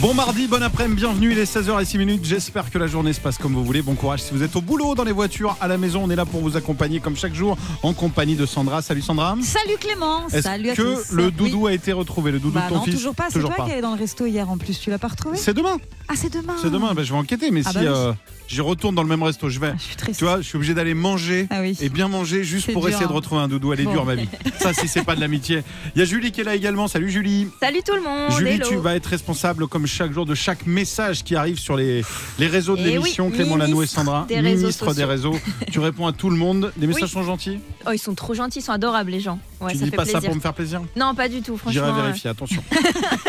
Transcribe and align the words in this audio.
Bon 0.00 0.12
mardi, 0.12 0.46
bon 0.46 0.62
après-midi, 0.62 1.00
bienvenue, 1.00 1.32
il 1.32 1.38
est 1.38 1.50
16h06 1.50 2.20
J'espère 2.22 2.70
que 2.70 2.76
la 2.76 2.86
journée 2.86 3.14
se 3.14 3.20
passe 3.20 3.38
comme 3.38 3.54
vous 3.54 3.64
voulez. 3.64 3.80
Bon 3.80 3.94
courage 3.94 4.20
si 4.22 4.34
vous 4.34 4.42
êtes 4.42 4.54
au 4.54 4.60
boulot, 4.60 4.94
dans 4.94 5.04
les 5.04 5.12
voitures, 5.12 5.56
à 5.58 5.68
la 5.68 5.78
maison. 5.78 6.02
On 6.04 6.10
est 6.10 6.16
là 6.16 6.26
pour 6.26 6.42
vous 6.42 6.54
accompagner 6.54 7.00
comme 7.00 7.16
chaque 7.16 7.34
jour 7.34 7.56
en 7.82 7.94
compagnie 7.94 8.36
de 8.36 8.44
Sandra. 8.44 8.82
Salut 8.82 9.00
Sandra. 9.00 9.36
Salut 9.42 9.76
Clément, 9.80 10.28
salut 10.28 10.68
à 10.70 10.74
que 10.74 10.82
tous. 10.82 11.12
le 11.12 11.26
Oui. 11.26 11.32
doudou 11.32 11.66
a 11.66 11.72
été 11.72 11.92
retrouvé, 11.92 12.30
le 12.30 12.38
doudou 12.40 12.56
Bah 12.58 12.64
de 12.66 12.68
ton 12.68 12.74
non, 12.76 12.82
fils? 12.84 12.94
toujours 12.96 13.14
pas. 13.14 13.28
C'est 13.30 13.40
toi 13.40 13.54
qui 13.54 13.72
allais 13.72 13.80
dans 13.80 13.94
le 13.94 13.98
resto 13.98 14.26
hier 14.26 14.48
en 14.50 14.58
plus. 14.58 14.78
Tu 14.78 14.90
l'as 14.90 14.98
pas 14.98 15.08
retrouvé? 15.08 15.38
C'est 15.38 15.54
demain, 15.54 15.78
Ah, 16.08 16.12
c'est 16.14 16.30
demain. 16.32 16.56
c'est 16.60 16.70
demain. 16.70 16.92
Ben, 16.92 17.02
je 17.02 17.12
vais 17.12 17.18
enquêter, 17.18 17.50
mais 17.50 17.62
Ah 17.64 17.70
si 17.70 17.74
bah 17.76 17.80
oui. 17.82 17.86
euh, 17.88 18.12
j'y 18.48 18.60
retourne 18.60 18.94
dans 18.94 19.02
le 19.02 19.08
même 19.08 19.22
resto, 19.22 19.48
je 19.48 19.58
vais. 19.58 19.70
Ah, 19.72 19.76
je 19.78 19.82
suis 20.04 20.12
Tu 20.18 20.24
vois, 20.24 20.36
je 20.42 20.46
suis 20.46 20.56
obligé 20.56 20.74
d'aller 20.74 20.92
manger 20.94 21.46
Ah 21.48 21.62
oui. 21.62 21.74
et 21.80 21.88
bien 21.88 22.08
manger 22.08 22.44
juste 22.44 22.70
pour 22.70 22.82
dur, 22.82 22.90
essayer 22.90 23.06
de 23.06 23.12
retrouver 23.12 23.40
un 23.40 23.48
doudou. 23.48 23.72
Elle 23.72 23.80
est 23.80 23.84
Bon. 23.84 23.92
dure 23.92 24.04
ma 24.04 24.14
vie. 24.14 24.28
Ça, 24.60 24.74
si 24.74 24.88
c'est 24.88 25.04
pas 25.04 25.16
de 25.16 25.20
l'amitié. 25.22 25.62
Il 25.94 26.00
y 26.00 26.02
a 26.02 26.04
Julie 26.04 26.32
qui 26.32 26.42
est 26.42 26.44
là 26.44 26.54
également. 26.54 26.86
Salut 26.86 27.10
Julie. 27.10 27.48
Salut 27.60 27.80
tout 27.86 27.94
le 27.94 28.02
monde. 28.02 28.30
Julie, 28.32 28.50
hello. 28.56 28.68
tu 28.68 28.76
vas 28.76 28.94
être 28.94 29.06
responsable 29.06 29.66
comme 29.68 29.85
chaque 29.86 30.12
jour 30.12 30.26
de 30.26 30.34
chaque 30.34 30.66
message 30.66 31.22
qui 31.24 31.34
arrive 31.36 31.58
sur 31.58 31.76
les, 31.76 32.04
les 32.38 32.46
réseaux 32.46 32.76
de 32.76 32.82
Eh 32.82 32.90
l'émission. 32.90 33.26
oui, 33.28 33.32
Clément 33.32 33.56
Lano 33.56 33.82
et 33.82 33.86
Sandra, 33.86 34.24
des 34.28 34.40
réseaux 34.40 34.62
ministre 34.62 34.94
des 34.94 35.04
réseaux. 35.04 35.34
tu 35.70 35.78
réponds 35.80 36.06
à 36.06 36.12
tout 36.12 36.30
le 36.30 36.36
monde. 36.36 36.72
Les 36.78 36.86
messages 36.86 37.04
Oui. 37.04 37.08
sont 37.10 37.22
gentils. 37.22 37.58
Oh, 37.86 37.90
ils 37.92 37.98
sont 37.98 38.14
trop 38.14 38.34
gentils, 38.34 38.58
ils 38.58 38.62
sont 38.62 38.72
adorables 38.72 39.10
les 39.10 39.20
gens. 39.20 39.38
Ouais, 39.60 39.72
tu 39.72 39.78
ça 39.78 39.84
dis 39.84 39.90
fait 39.90 39.96
pas 39.96 40.02
plaisir. 40.02 40.20
ça 40.20 40.26
pour 40.26 40.34
me 40.36 40.40
faire 40.40 40.52
plaisir 40.54 40.82
Non, 40.96 41.14
pas 41.14 41.28
du 41.28 41.40
tout, 41.40 41.58
J'irai 41.68 41.86
franchement. 41.86 42.02
vérifier, 42.02 42.30
attention. 42.30 42.62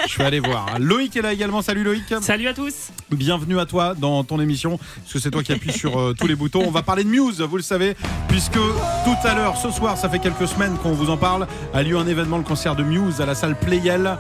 Je 0.08 0.18
vais 0.18 0.26
aller 0.26 0.40
voir. 0.40 0.78
Loïc 0.80 1.16
est 1.16 1.22
là 1.22 1.32
également. 1.34 1.62
Salut 1.62 1.84
Loïc. 1.84 2.04
Salut 2.22 2.48
à 2.48 2.54
tous 2.54 2.90
Bienvenue 3.12 3.60
à 3.60 3.66
toi 3.66 3.94
dans 3.96 4.24
ton 4.24 4.40
émission, 4.42 4.78
parce 4.78 5.14
que 5.14 5.20
c'est 5.20 5.32
toi 5.32 5.44
qui 5.44 5.54
appuies 5.54 5.72
sur 5.72 5.98
euh, 6.00 6.14
tous 6.20 6.28
les 6.28 6.36
boutons. 6.36 6.64
On 6.66 6.72
va 6.72 6.82
parler 6.82 7.04
de 7.04 7.10
Muse, 7.10 7.40
vous 7.42 7.58
le 7.58 7.64
savez, 7.64 7.96
puisque 8.28 8.54
tout 8.54 9.16
à 9.28 9.34
l'heure, 9.36 9.56
ce 9.58 9.72
soir, 9.72 9.98
ça 9.98 10.10
fait 10.10 10.20
quelques 10.20 10.48
semaines 10.48 10.76
qu'on 10.84 10.92
vous 10.92 11.10
en 11.10 11.18
parle, 11.18 11.48
a 11.74 11.84
lieu 11.84 11.98
un 11.98 12.08
événement, 12.08 12.38
le 12.38 12.44
concert 12.44 12.76
de 12.76 12.84
Muse 12.84 13.22
à 13.22 13.26
la 13.26 13.36
salle 13.36 13.58
Playel. 13.58 14.18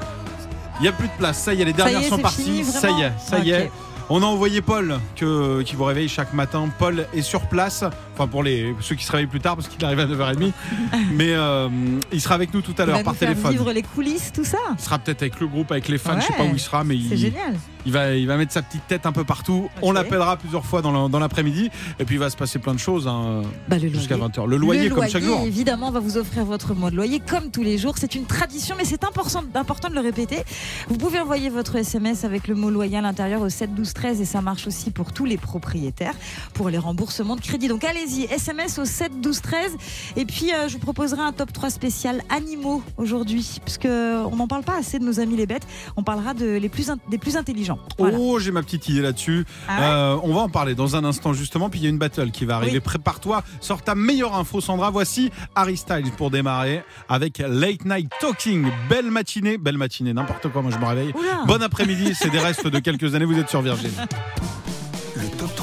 Il 0.80 0.84
n'y 0.84 0.88
a 0.88 0.92
plus 0.92 1.08
de 1.08 1.14
place, 1.18 1.40
ça 1.42 1.54
y 1.54 1.62
est, 1.62 1.66
les 1.66 1.74
dernières 1.74 2.02
est, 2.02 2.10
sont 2.10 2.18
parties. 2.20 2.64
ça 2.64 2.90
y 2.92 3.02
est, 3.02 3.12
ça 3.18 3.40
y 3.40 3.52
est. 3.52 3.72
On 4.10 4.22
a 4.24 4.26
envoyé 4.26 4.62
Paul 4.62 5.00
que, 5.18 5.62
qui 5.64 5.76
vous 5.76 5.84
réveille 5.84 6.08
chaque 6.08 6.32
matin. 6.34 6.70
Paul 6.80 7.06
est 7.14 7.22
sur 7.22 7.42
place, 7.48 7.84
enfin 8.14 8.26
pour 8.28 8.42
les, 8.42 8.74
ceux 8.80 8.96
qui 8.96 9.04
se 9.04 9.12
réveillent 9.12 9.28
plus 9.28 9.42
tard 9.42 9.56
parce 9.58 9.68
qu'il 9.68 9.84
arrive 9.84 10.00
à 10.00 10.06
9h30. 10.06 10.52
Mais 11.12 11.34
euh, 11.34 11.68
il 12.14 12.22
sera 12.22 12.36
avec 12.36 12.54
nous 12.54 12.62
tout 12.62 12.74
à 12.78 12.84
Il 12.84 12.88
l'heure 12.88 13.04
par 13.04 13.14
nous 13.14 13.20
téléphone. 13.20 13.52
vivre 13.52 13.72
les 13.74 13.82
coulisses, 13.84 14.32
tout 14.34 14.46
ça. 14.46 14.60
Il 14.78 14.82
sera 14.82 14.98
peut-être 15.00 15.24
avec 15.24 15.40
le 15.42 15.48
groupe, 15.48 15.72
avec 15.72 15.90
les 15.90 15.98
fans, 15.98 16.16
je 16.22 16.26
sais 16.28 16.32
Ouais. 16.34 16.38
pas 16.38 16.46
où 16.46 16.54
il 16.54 16.60
sera, 16.60 16.84
mais 16.86 16.96
C'est 17.10 17.16
il, 17.16 17.18
génial. 17.18 17.56
Il 17.86 17.92
va, 17.92 18.14
il 18.16 18.28
va 18.28 18.38
mettre 18.38 18.52
sa 18.52 18.62
petite 18.62 18.88
tête 18.88 19.06
un 19.06 19.12
peu 19.12 19.24
partout. 19.24 19.70
On 19.82 19.92
l'appellera 19.92 20.38
plusieurs 20.38 20.66
fois 20.66 20.82
dans 20.82 21.20
l'après-midi. 21.20 21.70
Et 22.00 22.06
puis 22.06 22.16
il 22.16 22.20
va 22.20 22.30
se 22.30 22.38
passer 22.38 22.60
plein 22.60 22.74
de 22.74 22.80
choses 22.80 23.08
hein, 23.08 23.42
Bah, 23.68 23.78
jusqu'à 23.80 24.18
loyer. 24.18 24.32
20h. 24.34 24.48
Le 24.48 24.58
loyer, 24.58 24.90
Le 24.90 24.96
comme 24.96 25.08
chaque 25.08 25.24
jour. 25.24 25.42
Évidemment, 25.46 25.88
on 25.90 25.92
va 25.92 26.00
vous 26.00 26.18
offrir 26.18 26.46
votre 26.46 26.74
mois 26.74 26.92
de 26.92 26.96
loyer 26.96 27.20
comme 27.20 27.50
tous 27.52 27.64
les 27.64 27.78
jours. 27.78 27.96
C'est 27.98 28.16
une 28.16 28.26
tradition, 28.26 28.76
mais 28.78 28.86
c'est 28.86 29.04
important, 29.04 29.44
important 29.56 29.90
de 29.90 29.96
le 29.96 30.02
répéter. 30.02 30.44
Vous 30.90 30.98
pouvez 30.98 31.20
envoyer 31.20 31.50
votre 31.50 31.76
SMS 31.76 32.24
avec 32.24 32.48
le 32.48 32.56
mot 32.56 32.70
loyer 32.70 32.98
à 32.98 33.02
l'intérieur 33.02 33.42
au 33.42 33.50
7 33.50 33.74
12 33.74 33.94
13 33.94 34.22
et 34.22 34.26
ça 34.26 34.42
marche 34.42 34.68
aussi 34.68 34.92
pour 34.92 35.14
tous 35.14 35.26
les 35.26 35.38
propriétaires 35.38 36.14
pour 36.54 36.70
les 36.70 36.78
remboursements 36.78 37.36
de 37.36 37.42
crédit. 37.42 37.68
Donc 37.68 37.84
allez-y, 37.84 38.24
SMS 38.26 38.80
au 38.80 38.86
7 38.86 39.22
12 39.22 39.42
13. 39.42 39.78
Et 40.16 40.26
puis 40.26 40.54
euh, 40.54 40.68
je 40.68 40.74
vous 40.74 40.80
proposerai 40.80 41.22
un 41.22 41.32
top 41.32 41.54
3 41.54 41.70
spécial 41.70 42.22
animaux 42.30 42.82
aujourd'hui, 42.98 43.60
parce 43.64 43.78
que 43.78 44.26
on 44.26 44.36
n'en 44.36 44.48
parle 44.48 44.64
pas 44.64 44.78
assez 44.78 45.00
de 45.00 45.06
nos 45.06 45.20
amis 45.20 45.36
les 45.36 45.46
bêtes. 45.46 45.68
On 45.96 46.04
parlera 46.04 46.34
de 46.34 46.46
les 46.58 46.70
plus 46.70 46.92
des 47.10 47.18
plus 47.18 47.38
intelligents. 47.38 47.77
Voilà. 47.98 48.18
Oh, 48.20 48.40
j'ai 48.40 48.52
ma 48.52 48.62
petite 48.62 48.88
idée 48.90 49.02
là-dessus. 49.02 49.46
Ah 49.68 49.80
ouais 49.80 49.86
Euh, 49.88 50.18
on 50.24 50.34
va 50.34 50.42
en 50.42 50.50
parler 50.50 50.76
dans 50.76 50.96
un 50.96 51.04
instant 51.04 51.34
justement. 51.34 51.70
Puis 51.70 51.80
il 51.80 51.84
y 51.84 51.86
a 51.88 51.90
une 51.90 51.98
battle 51.98 52.32
qui 52.32 52.46
va 52.46 52.58
arriver. 52.58 52.74
Oui. 52.74 52.80
Prépare-toi, 52.80 53.44
sors 53.62 53.82
ta 53.82 53.96
meilleure 53.96 54.36
info, 54.36 54.62
Sandra. 54.62 54.90
Voici 54.92 55.32
Harry 55.56 55.78
Styles 55.78 56.12
pour 56.18 56.30
démarrer 56.32 56.84
avec 57.10 57.40
Late 57.40 57.86
Night 57.86 58.12
Talking. 58.20 58.68
Belle 58.90 59.12
matinée, 59.12 59.58
belle 59.58 59.78
matinée, 59.78 60.14
n'importe 60.14 60.50
quoi. 60.50 60.62
Moi, 60.62 60.72
je 60.72 60.78
me 60.78 60.86
réveille. 60.86 61.12
Oula. 61.16 61.44
Bon 61.46 61.62
après-midi, 61.62 62.14
c'est 62.16 62.30
des 62.30 62.40
restes 62.40 62.68
de 62.68 62.80
quelques 62.80 63.16
années. 63.16 63.26
Vous 63.26 63.38
êtes 63.40 63.50
sur 63.50 63.62
Virgin. 63.62 63.92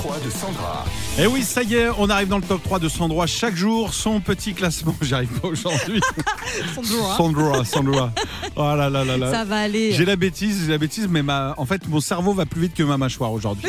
Le 0.04 0.10
top 0.10 0.20
3 0.20 0.26
de 0.26 0.31
Sandra. 0.31 0.84
Et 1.19 1.22
Eh 1.22 1.26
oui, 1.26 1.42
ça 1.42 1.62
y 1.62 1.75
est, 1.76 1.88
on 1.98 2.10
arrive 2.10 2.28
dans 2.28 2.37
le 2.37 2.42
top 2.42 2.62
3 2.62 2.78
de 2.78 2.88
Sandra 2.91 3.26
chaque 3.26 3.54
jour. 3.56 3.94
Son 3.94 4.20
petit 4.20 4.53
classement, 4.53 4.94
j'y 5.03 5.15
arrive 5.15 5.41
pas 5.41 5.48
aujourd'hui. 5.48 6.00
Sandra. 6.75 7.16
Sandra, 7.16 7.65
Sandra. 7.65 8.12
Oh 8.56 8.62
là 8.76 8.88
là 8.88 9.04
là 9.04 9.16
là. 9.16 9.32
Ça 9.32 9.44
va 9.44 9.60
aller. 9.60 9.93
J'ai 9.93 10.04
la 10.04 10.14
bêtise, 10.14 10.64
j'ai 10.66 10.70
la 10.72 10.78
bêtise, 10.78 11.09
mais 11.10 11.22
ma... 11.25 11.54
en 11.56 11.66
fait, 11.66 11.88
mon 11.88 11.98
cerveau 12.00 12.34
va 12.34 12.47
plus 12.47 12.60
vite 12.60 12.75
que 12.75 12.84
ma 12.84 12.97
mâchoire 12.97 13.32
aujourd'hui. 13.32 13.69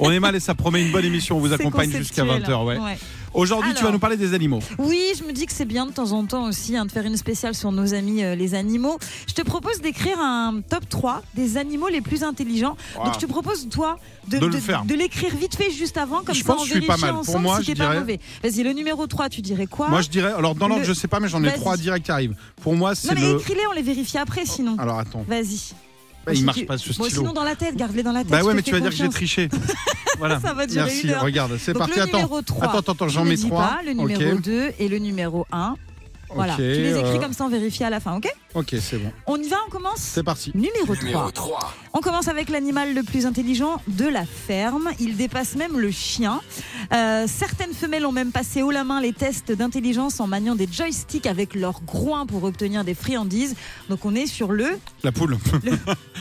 On 0.00 0.10
est 0.10 0.18
mal 0.18 0.34
et 0.34 0.40
ça 0.40 0.54
promet 0.56 0.82
une 0.84 0.90
bonne 0.90 1.04
émission. 1.04 1.36
On 1.36 1.40
vous 1.40 1.52
accompagne 1.52 1.92
jusqu'à 1.92 2.22
conceptuel. 2.24 2.56
20h. 2.56 2.64
Ouais. 2.64 2.78
Ouais. 2.78 2.98
Aujourd'hui, 3.36 3.74
tu 3.74 3.84
vas 3.84 3.90
nous 3.90 3.98
parler 3.98 4.16
des 4.16 4.34
animaux. 4.34 4.60
Oui, 4.78 5.00
je 5.18 5.22
me 5.24 5.32
dis 5.32 5.46
que 5.46 5.52
c'est 5.52 5.64
bien 5.66 5.86
de 5.86 5.92
temps 5.92 6.12
en 6.12 6.24
temps 6.24 6.44
aussi 6.48 6.76
hein, 6.76 6.86
de 6.86 6.90
faire 6.90 7.04
une 7.04 7.16
spéciale 7.16 7.54
sur 7.54 7.70
nos 7.70 7.92
amis 7.94 8.24
euh, 8.24 8.34
les 8.34 8.54
animaux. 8.54 8.98
Je 9.28 9.34
te 9.34 9.42
propose 9.42 9.80
d'écrire 9.80 10.18
un 10.18 10.60
top 10.68 10.88
3 10.88 11.22
des 11.34 11.56
animaux 11.58 11.88
les 11.88 12.00
plus 12.00 12.22
intelligents. 12.24 12.76
Wow. 12.96 13.04
Donc 13.04 13.14
je 13.14 13.18
te 13.20 13.26
propose 13.26 13.68
toi 13.68 13.98
de, 14.28 14.38
De 14.38 14.46
le 14.46 14.58
faire. 14.58 14.84
de 14.84 14.94
l'écrire 14.94 15.36
vite 15.36 15.54
fait 15.54 15.70
juste 15.70 15.96
avant 15.98 16.22
comme 16.22 16.34
Je 16.34 16.42
ça 16.42 16.46
pense 16.54 16.62
on 16.62 16.64
que 16.64 16.68
je 16.70 16.78
suis 16.78 16.86
pas 16.86 16.96
mal. 16.96 17.10
Pour 17.10 17.20
ensemble 17.20 17.42
moi, 17.42 17.56
si 17.58 17.62
je 17.66 17.72
t'es 17.72 17.78
pas 17.78 17.84
dirais- 17.88 18.00
mauvais. 18.00 18.20
Vas-y, 18.42 18.62
le 18.62 18.72
numéro 18.72 19.06
3, 19.06 19.28
tu 19.28 19.42
dirais 19.42 19.66
quoi? 19.66 19.88
Moi, 19.88 20.00
je 20.00 20.08
dirais. 20.08 20.32
Alors, 20.32 20.54
dans 20.54 20.66
l'ordre, 20.68 20.82
Le- 20.82 20.88
je 20.88 20.94
sais 20.94 21.08
pas, 21.08 21.20
mais 21.20 21.28
j'en 21.28 21.42
ai 21.44 21.48
Vas-y. 21.48 21.58
trois 21.60 21.76
directs 21.76 22.04
qui 22.04 22.10
arrivent. 22.10 22.34
Pour 22.62 22.74
moi, 22.74 22.90
Non 22.90 22.94
c'est 22.98 23.14
mais 23.14 23.20
le. 23.20 23.34
Oh, 23.34 23.38
écris-les, 23.38 23.66
on 23.70 23.72
les 23.74 23.82
vérifie 23.82 24.18
après 24.18 24.46
sinon. 24.46 24.76
Alors, 24.78 24.98
attends. 24.98 25.24
Vas-y. 25.28 25.72
Bah, 26.26 26.32
il 26.32 26.38
Si 26.38 26.44
marche 26.44 26.58
tu- 26.58 26.66
pas 26.66 26.76
ce 26.76 26.88
Bon, 26.88 27.04
stylo. 27.04 27.20
sinon 27.22 27.32
dans 27.32 27.44
la 27.44 27.54
tête, 27.54 27.76
garde-les 27.76 28.02
dans 28.02 28.10
la 28.12 28.20
tête. 28.22 28.30
Bah 28.32 28.42
ouais, 28.42 28.52
mais 28.52 28.62
tu 28.62 28.72
vas 28.72 28.80
dire 28.80 28.90
que 28.90 28.96
j'ai 28.96 29.08
triché. 29.08 29.48
Voilà. 30.18 30.40
Ça 30.40 30.54
va 30.54 30.66
durer 30.66 30.86
Merci. 30.86 31.02
une 31.08 31.10
heure. 31.10 31.22
Regarde, 31.22 31.58
c'est 31.58 31.74
parti. 31.74 32.00
Attends. 32.00 32.16
numéro 32.16 32.40
3. 32.40 32.64
Attends, 32.68 32.92
attends, 32.92 33.08
j'en 33.08 33.24
mets 33.26 33.36
trois. 33.36 33.80
le 33.84 33.92
numéro 33.92 34.32
Ok. 34.36 34.40
2 34.40 34.72
et 34.78 34.88
le 34.88 34.96
numéro 34.98 35.46
1. 35.52 35.74
Voilà, 36.34 36.54
Ok, 36.54 36.58
tu 36.58 36.62
les 36.64 36.96
écris 36.98 37.16
euh, 37.16 37.20
comme 37.20 37.32
ça, 37.34 37.44
on 37.44 37.48
vérifie 37.50 37.84
à 37.84 37.90
la 37.90 38.00
fin, 38.00 38.16
ok? 38.16 38.26
Ok, 38.56 38.74
c'est 38.80 38.96
bon. 38.96 39.12
On 39.26 39.36
y 39.36 39.48
va, 39.50 39.56
on 39.66 39.70
commence 39.70 39.98
C'est 39.98 40.22
parti. 40.22 40.50
Numéro 40.54 40.94
3. 40.94 41.04
Numéro 41.04 41.30
3. 41.30 41.74
On 41.92 42.00
commence 42.00 42.26
avec 42.28 42.48
l'animal 42.48 42.94
le 42.94 43.02
plus 43.02 43.26
intelligent 43.26 43.82
de 43.86 44.06
la 44.06 44.24
ferme. 44.24 44.88
Il 44.98 45.16
dépasse 45.18 45.56
même 45.56 45.78
le 45.78 45.90
chien. 45.90 46.40
Euh, 46.94 47.26
certaines 47.28 47.74
femelles 47.74 48.06
ont 48.06 48.12
même 48.12 48.32
passé 48.32 48.62
haut 48.62 48.70
la 48.70 48.82
main 48.82 49.02
les 49.02 49.12
tests 49.12 49.52
d'intelligence 49.52 50.20
en 50.20 50.26
maniant 50.26 50.54
des 50.54 50.66
joysticks 50.72 51.26
avec 51.26 51.54
leur 51.54 51.82
groin 51.82 52.24
pour 52.24 52.44
obtenir 52.44 52.82
des 52.82 52.94
friandises. 52.94 53.56
Donc 53.90 54.06
on 54.06 54.14
est 54.14 54.26
sur 54.26 54.50
le... 54.52 54.78
La 55.04 55.12
poule. 55.12 55.36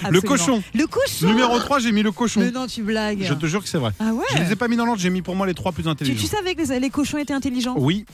Le 0.10 0.20
cochon. 0.22 0.62
Le 0.74 0.88
cochon 0.88 1.28
Numéro 1.28 1.58
3, 1.58 1.80
j'ai 1.80 1.94
mis 1.94 2.04
le 2.04 2.12
cochon. 2.12 2.42
Mais 2.42 2.52
non, 2.52 2.68
tu 2.68 2.84
blagues. 2.84 3.24
Je 3.24 3.34
te 3.34 3.46
jure 3.46 3.64
que 3.64 3.70
c'est 3.70 3.78
vrai. 3.78 3.92
Ah 4.00 4.12
ouais 4.14 4.26
Je 4.36 4.44
les 4.44 4.52
ai 4.52 4.56
pas 4.58 4.68
mis 4.68 4.76
dans 4.76 4.86
l'ordre, 4.86 5.02
j'ai 5.02 5.10
mis 5.10 5.22
pour 5.22 5.38
moi 5.38 5.48
les 5.48 5.54
trois 5.54 5.72
plus 5.72 5.88
intelligents. 5.88 6.20
tu 6.22 6.28
savais 6.28 6.54
que 6.54 6.68
les, 6.68 6.82
les 6.82 6.90
cochons 6.90 7.18
étaient 7.18 7.34
intelligents? 7.34 7.76
Oui, 7.78 8.06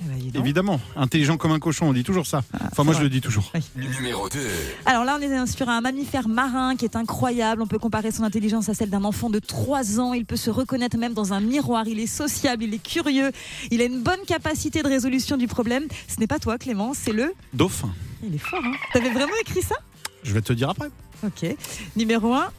Eh 0.00 0.04
ben, 0.04 0.40
évidemment. 0.40 0.78
Intelligent 0.96 1.38
comme 1.38 1.52
un 1.52 1.58
cochon, 1.58 1.88
on 1.88 1.92
dit 1.94 2.04
toujours 2.04 2.26
ça. 2.26 2.42
Enfin, 2.70 2.84
moi, 2.84 2.92
je 2.94 3.00
le 3.02 3.08
dis 3.08 3.22
toujours. 3.22 3.50
Numéro 3.76 4.28
2. 4.28 4.38
Alors 4.84 5.04
là, 5.04 5.16
on 5.18 5.22
est 5.22 5.46
sur 5.46 5.68
un 5.68 5.80
mammifère 5.80 6.28
marin 6.28 6.74
qui 6.74 6.84
est 6.84 6.96
incroyable. 6.96 7.62
On 7.62 7.66
peut 7.68 7.78
comparer 7.78 8.10
son 8.10 8.24
intelligence 8.24 8.68
à 8.68 8.74
celle 8.74 8.90
d'un 8.90 9.04
enfant 9.04 9.30
de 9.30 9.38
3 9.38 10.00
ans. 10.00 10.12
Il 10.12 10.26
peut 10.26 10.36
se 10.36 10.50
reconnaître 10.50 10.96
même 10.96 11.14
dans 11.14 11.32
un 11.32 11.40
miroir. 11.40 11.86
Il 11.86 12.00
est 12.00 12.08
sociable, 12.08 12.64
il 12.64 12.74
est 12.74 12.82
curieux. 12.82 13.30
Il 13.70 13.80
a 13.80 13.84
une 13.84 14.02
bonne 14.02 14.20
capacité 14.26 14.82
de 14.82 14.88
résolution 14.88 15.36
du 15.36 15.46
problème. 15.46 15.84
Ce 16.08 16.18
n'est 16.18 16.26
pas 16.26 16.40
toi, 16.40 16.58
Clément, 16.58 16.92
c'est 16.94 17.12
le. 17.12 17.32
Dauphin. 17.52 17.90
Il 18.24 18.34
est 18.34 18.38
fort, 18.38 18.60
hein 18.64 18.72
T'avais 18.92 19.10
vraiment 19.10 19.36
écrit 19.40 19.62
ça? 19.62 19.76
Je 20.24 20.32
vais 20.34 20.42
te 20.42 20.52
dire 20.52 20.70
après. 20.70 20.90
Ok. 21.24 21.46
Numéro 21.96 22.34
1, 22.34 22.50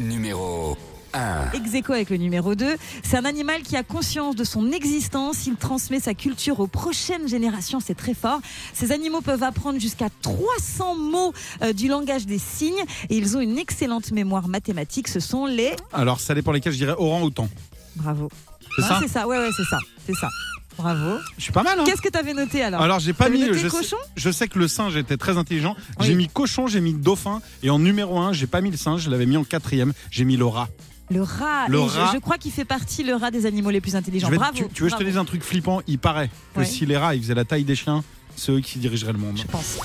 Numéro 0.00 0.76
1. 1.14 1.52
ex 1.52 1.74
aequo 1.74 1.92
avec 1.92 2.10
le 2.10 2.16
numéro 2.16 2.54
2. 2.54 2.76
C'est 3.02 3.16
un 3.16 3.24
animal 3.24 3.62
qui 3.62 3.76
a 3.76 3.82
conscience 3.82 4.36
de 4.36 4.44
son 4.44 4.70
existence. 4.72 5.46
Il 5.46 5.56
transmet 5.56 6.00
sa 6.00 6.14
culture 6.14 6.60
aux 6.60 6.66
prochaines 6.66 7.28
générations. 7.28 7.80
C'est 7.80 7.94
très 7.96 8.14
fort. 8.14 8.40
Ces 8.72 8.92
animaux 8.92 9.20
peuvent 9.20 9.42
apprendre 9.42 9.80
jusqu'à 9.80 10.08
300 10.22 10.94
mots 10.96 11.32
euh, 11.62 11.72
du 11.72 11.88
langage 11.88 12.26
des 12.26 12.38
signes 12.38 12.82
et 13.10 13.16
ils 13.16 13.36
ont 13.36 13.40
une 13.40 13.58
excellente 13.58 14.10
mémoire 14.12 14.48
mathématique. 14.48 15.08
Ce 15.08 15.20
sont 15.20 15.46
les. 15.46 15.72
Alors, 15.92 16.20
ça 16.20 16.34
dépend 16.34 16.52
lesquels, 16.52 16.72
je 16.72 16.78
dirais 16.78 16.94
orang-outan. 16.98 17.48
Bravo. 17.96 18.30
C'est 18.76 18.82
Ah, 18.84 18.88
ça 18.88 18.98
C'est 19.02 19.08
ça, 19.08 19.26
ouais, 19.26 19.38
ouais, 19.38 19.50
c'est 19.56 19.64
ça. 19.64 19.78
C'est 20.06 20.14
ça. 20.14 20.28
Bravo. 20.76 21.18
Je 21.36 21.42
suis 21.42 21.52
pas 21.52 21.64
mal, 21.64 21.80
hein 21.80 21.82
Qu'est-ce 21.84 22.00
que 22.00 22.08
t'avais 22.08 22.34
noté 22.34 22.62
alors 22.62 22.80
Alors, 22.80 23.00
j'ai 23.00 23.12
pas 23.12 23.28
mis. 23.28 23.40
noté 23.40 23.54
Je 23.54 23.68
sais, 23.68 23.76
cochon 23.76 23.96
je 24.14 24.30
sais 24.30 24.46
que 24.46 24.60
le 24.60 24.68
singe 24.68 24.96
était 24.96 25.16
très 25.16 25.36
intelligent. 25.36 25.74
Oui. 25.98 26.06
J'ai 26.06 26.14
mis 26.14 26.28
cochon, 26.28 26.68
j'ai 26.68 26.80
mis 26.80 26.92
dauphin. 26.94 27.42
Et 27.64 27.70
en 27.70 27.80
numéro 27.80 28.18
1, 28.20 28.32
j'ai 28.32 28.46
pas 28.46 28.60
mis 28.60 28.70
le 28.70 28.76
singe, 28.76 29.02
je 29.02 29.10
l'avais 29.10 29.26
mis 29.26 29.36
en 29.36 29.42
quatrième. 29.42 29.92
J'ai 30.12 30.24
mis 30.24 30.36
le 30.36 30.44
rat. 30.46 30.68
Le 31.10 31.22
rat. 31.22 31.66
Le 31.68 31.78
je- 31.78 32.18
crois 32.18 32.36
qu'il 32.38 32.52
fait 32.52 32.64
partie, 32.64 33.02
le 33.02 33.14
rat, 33.14 33.30
des 33.30 33.46
animaux 33.46 33.70
les 33.70 33.80
plus 33.80 33.96
intelligents. 33.96 34.28
Vais- 34.28 34.36
Bravo. 34.36 34.52
tu, 34.54 34.68
tu 34.68 34.82
veux 34.82 34.88
que 34.88 34.94
je 34.94 34.98
te 34.98 35.04
dise 35.04 35.16
un 35.16 35.24
truc 35.24 35.42
flippant 35.42 35.80
Il 35.86 35.98
paraît 35.98 36.30
que 36.54 36.60
Ouais. 36.60 36.66
si 36.66 36.84
les 36.86 36.96
rats 36.96 37.14
ils 37.14 37.22
faisaient 37.22 37.34
la 37.34 37.44
taille 37.44 37.64
des 37.64 37.74
chiens, 37.76 38.04
c'est 38.36 38.52
eux 38.52 38.60
qui 38.60 38.78
dirigeraient 38.78 39.12
le 39.12 39.18
monde. 39.18 39.36
Je 39.38 39.44
pense. 39.46 39.78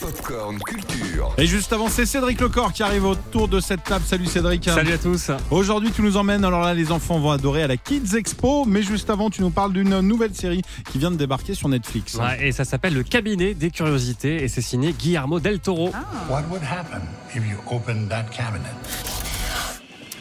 Popcorn 0.00 0.58
Culture. 0.66 1.32
Et 1.38 1.46
juste 1.46 1.72
avant, 1.72 1.88
c'est 1.88 2.06
Cédric 2.06 2.40
Lecor 2.40 2.72
qui 2.72 2.82
arrive 2.82 3.04
autour 3.04 3.46
de 3.46 3.60
cette 3.60 3.84
table. 3.84 4.04
Salut 4.04 4.26
Cédric. 4.26 4.64
Salut 4.64 4.92
à 4.94 4.98
tous 4.98 5.30
Aujourd'hui, 5.52 5.92
tu 5.92 6.02
nous 6.02 6.16
emmènes, 6.16 6.44
alors 6.44 6.62
là, 6.62 6.74
les 6.74 6.90
enfants 6.90 7.20
vont 7.20 7.30
adorer 7.30 7.62
à 7.62 7.66
la 7.68 7.76
Kids 7.76 8.16
Expo. 8.16 8.64
Mais 8.64 8.82
juste 8.82 9.10
avant, 9.10 9.30
tu 9.30 9.42
nous 9.42 9.50
parles 9.50 9.72
d'une 9.72 10.00
nouvelle 10.00 10.34
série 10.34 10.62
qui 10.90 10.98
vient 10.98 11.12
de 11.12 11.16
débarquer 11.16 11.54
sur 11.54 11.68
Netflix. 11.68 12.14
Ouais, 12.14 12.48
Et 12.48 12.50
ça 12.52 12.64
s'appelle 12.64 12.94
Le 12.94 13.04
cabinet 13.04 13.54
des 13.54 13.70
curiosités 13.70 14.42
et 14.42 14.48
c'est 14.48 14.62
signé 14.62 14.92
Guillermo 14.92 15.38
del 15.38 15.60
Toro. 15.60 15.90
Ah. 15.94 16.02
What 16.28 16.42
would 16.50 16.62
happen 16.64 17.02
if 17.36 17.36
you 17.48 17.56
opened 17.70 18.08
that 18.08 18.24
cabinet? 18.24 18.72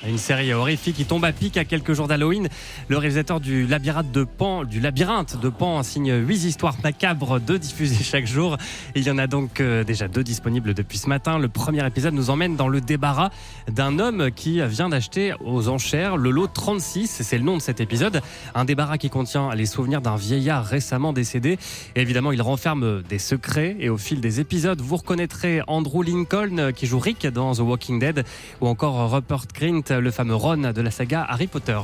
Une 0.08 0.18
série 0.18 0.54
horrifique 0.54 0.96
qui 0.96 1.06
tombe 1.06 1.24
à 1.26 1.32
pic 1.32 1.58
à 1.58 1.66
quelques 1.66 1.94
jours 1.94 2.08
d'Halloween. 2.08 2.48
Le 2.88 2.98
réalisateur 2.98 3.40
du 3.40 3.68
labyrinthe 3.68 4.12
de 4.12 4.24
Pan, 4.24 4.64
du 4.64 4.80
labyrinthe 4.80 5.40
de 5.40 5.50
Pan 5.50 5.84
signe 5.84 6.14
huit 6.14 6.44
histoires 6.44 6.76
macabres 6.84 7.40
de 7.40 7.58
diffuser 7.58 8.04
chaque 8.04 8.26
jour. 8.26 8.58
Il 8.96 9.04
y 9.04 9.12
en 9.12 9.18
a 9.18 9.28
donc 9.28 9.60
euh, 9.60 9.84
déjà 9.84 10.08
deux 10.08 10.24
disponibles 10.24 10.74
depuis 10.74 10.98
ce 10.98 11.08
matin. 11.08 11.38
Le 11.38 11.50
premier 11.50 11.86
épisode 11.86 12.14
nous 12.14 12.30
emmène 12.30 12.56
dans 12.56 12.68
le 12.68 12.82
débarras 12.82 13.30
d'un 13.72 14.00
homme 14.00 14.32
qui 14.32 14.62
vient 14.66 14.90
d'acheter 14.90 15.34
aux 15.40 15.68
enchères 15.68 16.18
le 16.18 16.32
lot 16.32 16.48
36, 16.48 17.22
c'est 17.22 17.38
le 17.38 17.44
nom 17.44 17.58
de 17.58 17.62
cet 17.62 17.80
épisode. 17.80 18.22
Un 18.56 18.66
débarras 18.66 18.98
qui 18.98 19.10
contient 19.10 19.54
les 19.54 19.66
souvenirs 19.66 20.02
d'un 20.02 20.16
vieillard 20.16 20.66
récemment 20.66 21.14
décédé. 21.14 21.60
Évidemment, 21.96 22.32
il 22.32 22.42
renferme 22.42 23.04
des 23.04 23.20
secrets 23.20 23.76
et 23.80 23.90
au 23.90 23.98
fil 23.98 24.22
des 24.22 24.40
épisodes, 24.40 24.82
vous 24.82 24.98
reconnaîtrez 24.98 25.62
Andrew 25.68 26.04
Lincoln 26.04 26.58
euh, 26.58 26.72
qui 26.72 26.88
joue 26.88 27.00
Rick 27.00 27.28
dans 27.28 27.54
The 27.54 27.60
Walking 27.60 28.00
Dead 28.00 28.26
ou 28.62 28.68
encore 28.68 29.12
Rupert 29.12 29.46
Grint, 29.54 29.91
le 30.00 30.12
fameux 30.12 30.36
Ron 30.36 30.72
de 30.74 30.82
la 30.82 30.92
saga 30.92 31.26
Harry 31.28 31.48
Potter. 31.48 31.78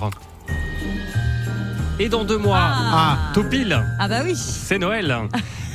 Et 2.00 2.10
dans 2.10 2.24
deux 2.24 2.38
mois, 2.38 2.60
Ah. 2.62 3.18
tout 3.34 3.44
pile, 3.44 3.80
Ah 4.00 4.08
bah 4.08 4.20
oui. 4.24 4.34
c'est 4.36 4.78
Noël. 4.78 5.16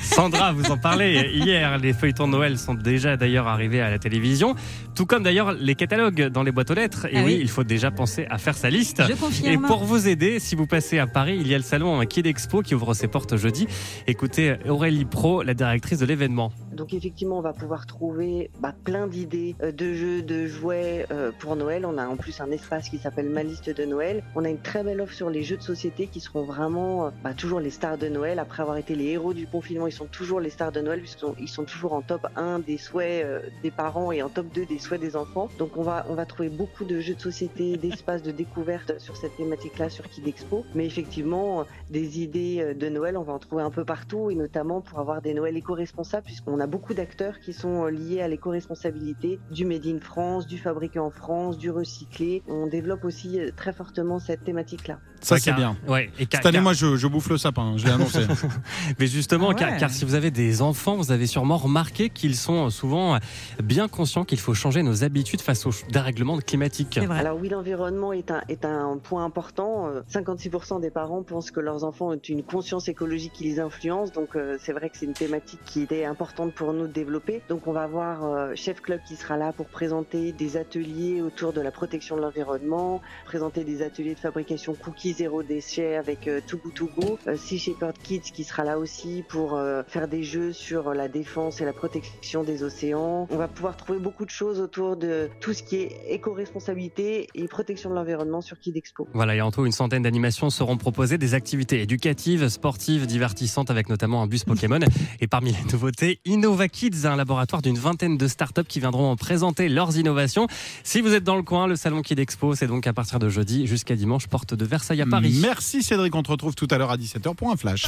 Sandra, 0.03 0.53
vous 0.53 0.71
en 0.71 0.77
parlez 0.77 1.31
hier. 1.35 1.79
Les 1.79 1.93
feuilletons 1.93 2.27
de 2.27 2.33
Noël 2.33 2.59
sont 2.59 2.75
déjà 2.75 3.17
d'ailleurs 3.17 3.47
arrivés 3.49 3.81
à 3.81 3.89
la 3.91 3.99
télévision, 3.99 4.55
tout 4.95 5.07
comme 5.07 5.23
d'ailleurs 5.23 5.53
les 5.53 5.75
catalogues 5.77 6.27
dans 6.29 6.43
les 6.43 6.51
boîtes 6.53 6.71
aux 6.71 6.75
lettres. 6.75 7.07
Et 7.07 7.19
Ah 7.19 7.23
oui, 7.25 7.35
oui. 7.37 7.39
il 7.41 7.49
faut 7.49 7.65
déjà 7.65 7.91
penser 7.91 8.27
à 8.31 8.39
faire 8.39 8.57
sa 8.57 8.69
liste. 8.69 9.03
Je 9.07 9.13
Et 9.13 9.17
confirme. 9.17 9.67
pour 9.67 9.85
vous 9.85 10.09
aider, 10.09 10.39
si 10.41 10.55
vous 10.55 10.67
passez 10.67 10.99
à 10.99 11.07
Paris, 11.07 11.39
il 11.41 11.47
y 11.49 11.55
a 11.55 11.59
le 11.59 11.65
salon 11.65 12.01
Kid 12.05 12.27
Expo 12.27 12.63
qui 12.63 12.75
ouvre 12.75 12.95
ses 12.95 13.07
portes 13.09 13.37
jeudi. 13.37 13.67
Écoutez 14.07 14.57
Aurélie 14.69 15.05
Pro, 15.05 15.43
la 15.43 15.55
directrice 15.55 15.99
de 16.01 16.07
l'événement. 16.07 16.53
Donc 16.73 16.95
effectivement, 16.95 17.39
on 17.39 17.43
va 17.43 17.53
pouvoir 17.53 17.87
trouver 17.87 18.51
bah, 18.61 18.75
plein 18.85 19.07
d'idées 19.07 19.55
euh, 19.63 19.73
de 19.73 19.93
jeux, 19.93 20.23
de 20.23 20.47
jouets 20.47 21.07
euh, 21.11 21.31
pour 21.39 21.57
Noël. 21.57 21.85
On 21.85 21.99
a 21.99 22.07
en 22.07 22.17
plus 22.17 22.41
un 22.41 22.51
espace 22.51 22.89
qui 22.89 22.99
s'appelle 22.99 23.29
Ma 23.29 23.43
liste 23.43 23.71
de 23.71 23.85
Noël. 23.85 24.23
On 24.35 24.45
a 24.45 24.49
une 24.49 24.61
très 24.61 24.83
belle 24.83 25.01
offre 25.01 25.13
sur 25.13 25.31
les 25.31 25.43
jeux 25.43 25.57
de 25.57 25.63
société 25.63 26.07
qui 26.07 26.21
seront 26.21 26.45
vraiment 26.45 27.07
euh, 27.07 27.11
bah, 27.23 27.35
toujours 27.35 27.61
les 27.61 27.71
stars 27.71 27.99
de 27.99 28.09
Noël. 28.09 28.39
Après 28.39 28.63
avoir 28.63 28.79
été 28.79 28.95
les 28.95 29.07
héros 29.07 29.35
du 29.35 29.47
confinement, 29.47 29.87
ils 29.87 29.93
sont 29.93 30.07
toujours 30.07 30.41
les 30.41 30.51
stars 30.51 30.73
de 30.73 30.81
Noël 30.81 31.01
puisqu'ils 31.01 31.49
sont, 31.49 31.63
sont 31.63 31.65
toujours 31.65 31.93
en 31.93 32.03
top 32.03 32.27
1 32.37 32.61
des 32.61 32.79
souhaits 32.79 33.25
euh, 33.25 33.41
des 33.63 33.71
parents 33.71 34.13
et 34.13 34.23
en 34.23 34.29
top 34.29 34.47
2 34.55 34.65
des 34.65 34.79
souhaits 34.79 35.01
des 35.01 35.17
enfants. 35.17 35.49
Donc 35.59 35.77
on 35.77 35.83
va, 35.83 36.07
on 36.09 36.15
va 36.15 36.25
trouver 36.25 36.49
beaucoup 36.49 36.85
de 36.85 37.01
jeux 37.01 37.15
de 37.15 37.21
société, 37.21 37.77
d'espaces 37.83 38.23
de 38.23 38.31
découverte 38.31 38.99
sur 38.99 39.17
cette 39.17 39.37
thématique-là 39.37 39.91
sur 39.91 40.09
Kid 40.09 40.27
Expo. 40.27 40.65
Mais 40.75 40.87
effectivement, 40.87 41.61
euh, 41.61 41.65
des 41.91 42.21
idées 42.21 42.75
de 42.75 42.89
Noël, 42.89 43.19
on 43.19 43.23
va 43.23 43.35
en 43.35 43.39
trouver 43.39 43.63
un 43.63 43.71
peu 43.71 43.85
partout 43.85 44.31
et 44.31 44.35
notamment 44.35 44.81
pour 44.81 44.99
avoir 44.99 45.21
des 45.21 45.35
Noëls 45.35 45.57
éco-responsables 45.57 46.25
puisqu'on 46.25 46.62
a 46.63 46.67
beaucoup 46.67 46.95
d'acteurs 46.95 47.41
qui 47.41 47.53
sont 47.53 47.85
euh, 47.85 47.91
liés 47.91 48.21
à 48.23 48.29
l'éco-responsabilité 48.29 49.41
du 49.51 49.65
Made 49.65 49.87
in 49.87 49.99
France, 50.01 50.47
du 50.47 50.59
fabriqué 50.59 50.99
en 50.99 51.11
France, 51.11 51.59
du 51.59 51.71
recyclé. 51.71 52.43
On 52.49 52.67
développe 52.67 53.05
aussi 53.05 53.41
euh, 53.41 53.51
très 53.57 53.73
fortement 53.73 54.19
cette 54.19 54.45
thématique-là. 54.45 54.99
Ça, 55.21 55.39
c'est 55.39 55.53
bien. 55.53 55.77
Ouais, 55.87 56.11
et 56.19 56.27
Cette 56.31 56.47
année, 56.47 56.61
moi, 56.61 56.73
je, 56.73 56.97
je 56.97 57.07
bouffe 57.07 57.29
le 57.29 57.39
sapin, 57.39 57.77
je 57.77 57.87
l'ai 57.87 57.93
annoncé. 57.93 58.21
Mais 58.99 59.07
justement, 59.07 59.51
Ah 59.51 59.55
car, 59.55 59.71
ouais. 59.71 59.77
car 59.79 59.91
si 59.91 60.05
vous 60.05 60.15
avez 60.15 60.33
des 60.33 60.63
enfants, 60.63 60.97
vous 60.97 61.13
avez 61.13 61.27
sûrement 61.29 61.59
remarqué 61.59 62.11
qu'ils 62.11 62.35
sont 62.35 62.71
souvent 62.71 63.19
bien 63.63 63.87
conscients 63.87 64.25
qu'il 64.25 64.41
faut 64.41 64.55
changer 64.55 64.83
nos 64.83 65.05
habitudes 65.05 65.41
face 65.41 65.65
au 65.65 65.71
dérèglement 65.91 66.39
climatique. 66.39 66.99
Alors 66.99 67.39
oui, 67.41 67.49
l'environnement 67.49 68.13
est 68.13 68.33
un, 68.33 68.43
est 68.49 68.65
un 68.65 68.99
point 68.99 69.25
important. 69.25 69.87
Euh, 69.89 70.03
56% 70.11 70.81
des 70.81 70.91
parents 70.91 71.23
pensent 71.23 71.51
que 71.51 71.61
leurs 71.61 71.85
enfants 71.85 72.09
ont 72.09 72.21
une 72.29 72.43
conscience 72.43 72.89
écologique 72.89 73.33
qui 73.33 73.45
les 73.45 73.61
influence. 73.61 74.13
Donc 74.13 74.35
euh, 74.37 74.57
c'est 74.61 74.73
vrai 74.73 74.91
que 74.91 74.97
c'est 74.99 75.07
une 75.07 75.13
thématique 75.13 75.61
qui 75.65 75.83
était 75.83 76.05
importante 76.05 76.52
pour 76.55 76.73
nous 76.73 76.87
développer. 76.87 77.43
Donc 77.49 77.67
on 77.67 77.73
va 77.73 77.83
avoir 77.83 78.25
euh, 78.25 78.53
Chef 78.55 78.81
Club 78.81 79.01
qui 79.07 79.17
sera 79.17 79.37
là 79.37 79.53
pour 79.53 79.67
présenter 79.67 80.33
des 80.33 80.57
ateliers 80.57 81.23
autour 81.23 81.53
de 81.53 81.61
la 81.61 81.71
protection 81.71 82.17
de 82.17 82.23
l'environnement, 82.23 83.01
présenter 83.25 83.65
des 83.65 83.83
ateliers 83.83 84.15
de 84.15 84.21
fabrication 84.21 84.75
cookies 84.75 85.15
zéro 85.15 85.43
déchet 85.43 85.97
avec 85.97 86.29
euh, 86.29 86.41
Too 86.47 86.59
Good 86.59 86.75
To 86.75 86.89
Go. 86.97 87.19
Euh, 87.27 87.37
Sea 87.37 87.59
Shepherd 87.59 87.97
Kids 88.03 88.33
qui 88.33 88.45
sera 88.45 88.65
là 88.65 88.79
aussi 88.79 89.25
pour 89.29 89.61
faire 89.89 90.09
des 90.09 90.23
jeux 90.23 90.53
sur 90.53 90.95
la 90.95 91.09
défense 91.09 91.61
et 91.61 91.65
la 91.65 91.73
protection 91.73 92.45
des 92.45 92.63
océans. 92.63 93.27
On 93.31 93.37
va 93.37 93.49
pouvoir 93.49 93.77
trouver 93.77 93.99
beaucoup 93.99 94.25
de 94.25 94.31
choses 94.31 94.61
autour 94.61 94.97
de 94.97 95.29
tout 95.41 95.53
ce 95.53 95.63
qui 95.63 95.77
est 95.77 95.97
éco-responsabilité 96.09 97.29
et 97.35 97.49
protection 97.49 97.91
de 97.91 97.95
l'environnement 97.95 98.41
sur 98.41 98.59
Kid 98.59 98.77
Expo. 98.77 99.09
Voilà, 99.13 99.35
et 99.35 99.41
en 99.41 99.51
tout, 99.51 99.67
une 99.67 99.73
centaine 99.73 100.03
d'animations 100.03 100.51
seront 100.51 100.77
proposées, 100.77 101.19
des 101.19 101.35
activités 101.35 101.83
éducatives, 101.83 102.49
sportives, 102.49 103.07
divertissantes, 103.07 103.71
avec 103.71 103.89
notamment 103.89 104.23
un 104.23 104.27
bus 104.27 104.45
Pokémon. 104.45 104.81
Et 105.21 105.27
parmi 105.27 105.53
les 105.53 105.73
nouveautés, 105.73 106.21
Innova 106.43 106.67
Kids, 106.67 107.07
un 107.07 107.15
laboratoire 107.15 107.63
d'une 107.63 107.79
vingtaine 107.79 108.17
de 108.17 108.27
startups 108.27 108.65
qui 108.67 108.81
viendront 108.81 109.15
présenter 109.15 109.69
leurs 109.69 109.97
innovations. 109.97 110.49
Si 110.83 111.01
vous 111.01 111.15
êtes 111.15 111.23
dans 111.23 111.37
le 111.37 111.45
coin, 111.45 111.69
le 111.69 111.77
salon 111.77 112.03
Kid 112.03 112.19
Expo, 112.19 112.57
c'est 112.57 112.67
donc 112.67 112.85
à 112.89 112.93
partir 112.93 113.21
de 113.21 113.29
jeudi 113.29 113.69
jusqu'à 113.69 113.95
dimanche, 113.95 114.27
porte 114.27 114.53
de 114.53 114.65
Versailles 114.65 115.03
à 115.03 115.07
Paris. 115.07 115.39
Merci 115.41 115.85
Cédric, 115.85 116.13
on 116.17 116.25
te 116.25 116.33
retrouve 116.33 116.57
tout 116.57 116.67
à 116.73 116.79
l'heure 116.79 116.91
à 116.91 116.97
17h 116.97 117.37
pour 117.37 117.53
un 117.53 117.57
flash. 117.57 117.87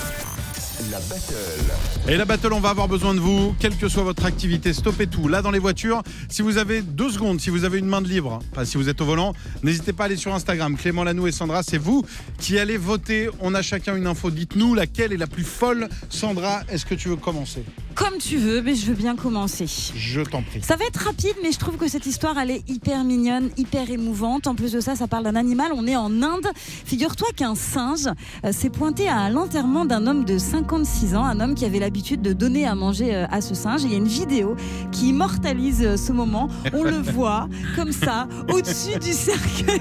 La 0.91 0.99
battle. 0.99 2.09
Et 2.09 2.17
la 2.17 2.25
battle, 2.25 2.53
on 2.53 2.59
va 2.59 2.71
avoir 2.71 2.89
besoin 2.89 3.15
de 3.15 3.21
vous, 3.21 3.55
quelle 3.61 3.77
que 3.77 3.89
soit 3.89 4.03
votre 4.03 4.25
activité, 4.25 4.73
stoppez 4.73 5.07
tout. 5.07 5.29
Là, 5.29 5.41
dans 5.41 5.53
les 5.53 5.61
voitures, 5.61 6.03
si 6.29 6.43
vous 6.43 6.59
avez 6.59 6.83
deux 6.83 7.11
secondes, 7.11 7.41
si 7.41 7.49
vous 7.49 7.65
avez 7.65 7.79
une 7.79 7.87
main 7.87 8.03
de 8.03 8.09
libre, 8.09 8.41
enfin, 8.51 8.65
si 8.65 8.77
vous 8.77 8.89
êtes 8.89 9.01
au 9.01 9.05
volant, 9.05 9.35
n'hésitez 9.63 9.93
pas 9.93 10.05
à 10.05 10.07
aller 10.07 10.17
sur 10.17 10.35
Instagram. 10.35 10.77
Clément 10.77 11.05
Lanou 11.05 11.29
et 11.29 11.33
Sandra, 11.33 11.63
c'est 11.63 11.79
vous 11.79 12.05
qui 12.39 12.59
allez 12.59 12.77
voter. 12.77 13.29
On 13.41 13.55
a 13.55 13.63
chacun 13.63 13.95
une 13.95 14.09
info. 14.09 14.33
Dites-nous 14.33 14.75
laquelle 14.75 15.13
est 15.13 15.17
la 15.17 15.29
plus 15.29 15.45
folle. 15.45 15.89
Sandra, 16.09 16.63
est-ce 16.69 16.85
que 16.85 16.97
tu 16.97 17.09
veux 17.09 17.17
commencer? 17.17 17.65
Comme 17.95 18.19
tu 18.19 18.39
veux, 18.39 18.61
mais 18.61 18.75
je 18.75 18.87
veux 18.87 18.95
bien 18.95 19.15
commencer. 19.15 19.67
Je 19.95 20.23
t'en 20.23 20.43
prie. 20.43 20.61
Ça 20.61 20.75
va 20.75 20.85
être 20.87 21.05
rapide, 21.05 21.37
mais 21.45 21.53
je 21.53 21.59
trouve 21.59 21.77
que 21.77 21.87
cette 21.87 22.07
histoire, 22.07 22.37
elle 22.39 22.51
est 22.51 22.69
hyper 22.69 23.05
mignonne, 23.05 23.51
hyper 23.57 23.89
émouvante. 23.91 24.49
En 24.49 24.57
plus 24.57 24.73
de 24.73 24.81
ça, 24.81 24.97
ça 24.97 25.07
parle 25.07 25.23
d'un 25.23 25.37
animal. 25.37 25.71
On 25.73 25.87
est 25.87 25.95
en 25.95 26.21
Inde. 26.21 26.49
Figure-toi 26.57 27.29
qu'un 27.37 27.55
singe 27.55 28.09
euh, 28.45 28.51
s'est 28.51 28.71
pointé 28.71 29.09
à 29.09 29.31
l'enterrement 29.31 29.85
d'un 29.85 30.09
homme 30.09 30.25
de 30.25 30.39
56 30.69 31.15
ans, 31.15 31.25
un 31.25 31.41
homme 31.41 31.55
qui 31.55 31.65
avait 31.67 31.79
l'habitude 31.79 32.23
de 32.23 32.33
donner 32.33 32.67
à 32.67 32.75
manger 32.75 33.15
euh, 33.15 33.27
à 33.31 33.41
ce 33.43 33.55
singe. 33.55 33.83
Et 33.85 33.89
il 33.89 33.93
y 33.93 33.95
a 33.95 33.99
une 33.99 34.07
vidéo 34.09 34.57
qui 34.93 35.09
immortalise 35.11 35.83
euh, 35.85 35.97
ce 35.99 36.11
moment. 36.13 36.49
On 36.73 36.83
le 36.85 36.97
voit 37.13 37.49
comme 37.77 37.93
ça, 37.93 38.27
au-dessus 38.53 38.99
du 38.99 39.13
cercueil. 39.13 39.79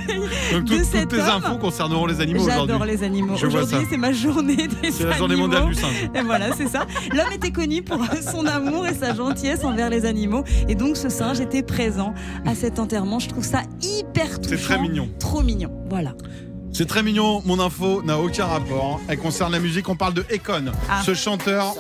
Donc, 0.52 0.64
de 0.66 0.70
toutes- 0.70 0.78
toutes 0.78 0.84
cet 0.86 1.10
tes 1.10 1.20
homme. 1.20 1.30
infos 1.38 1.58
concerneront 1.58 2.06
les 2.06 2.20
animaux 2.20 2.46
J'adore 2.46 2.64
aujourd'hui. 2.66 2.92
les 2.98 3.04
animaux. 3.04 3.34
Aujourd'hui, 3.36 3.78
c'est 3.90 3.98
ma 3.98 4.12
journée 4.12 4.68
des 4.82 4.92
C'est 4.92 5.06
la 5.06 5.12
journée 5.14 5.36
animaux. 5.36 5.48
mondiale 5.48 5.70
du 5.70 5.76
singe. 5.76 6.10
Et 6.14 6.22
voilà, 6.22 6.54
c'est 6.56 6.68
ça. 6.68 6.86
L'homme 7.14 7.32
était 7.34 7.52
connu 7.52 7.82
pour 7.82 8.00
son 8.32 8.46
amour 8.46 8.86
et 8.86 8.94
sa 8.94 9.14
gentillesse 9.16 9.64
envers 9.64 9.90
les 9.90 10.06
animaux. 10.06 10.44
Et 10.68 10.76
donc, 10.76 10.98
ce 10.98 11.08
singe 11.08 11.40
était 11.40 11.64
présent 11.64 12.14
à 12.46 12.56
cet 12.56 12.78
enterrement. 12.80 13.20
Je 13.20 13.30
trouve 13.30 13.46
ça 13.46 13.62
hyper 13.82 14.42
touchant. 14.42 14.50
C'est 14.58 14.58
très 14.64 14.80
mignon. 14.82 15.08
Trop 15.20 15.42
mignon. 15.44 15.72
Voilà. 15.90 16.14
C'est 16.74 16.88
très 16.88 17.04
mignon, 17.04 17.42
mon 17.46 17.60
info 17.60 18.02
n'a 18.02 18.18
aucun 18.20 18.46
rapport. 18.46 19.00
Elle 19.08 19.20
concerne 19.20 19.52
la 19.52 19.60
musique, 19.60 19.88
on 19.90 19.96
parle 19.96 20.14
de 20.16 20.26
Econ, 20.34 20.72
Ah. 20.90 21.02
ce 21.06 21.14
chanteur 21.14 21.76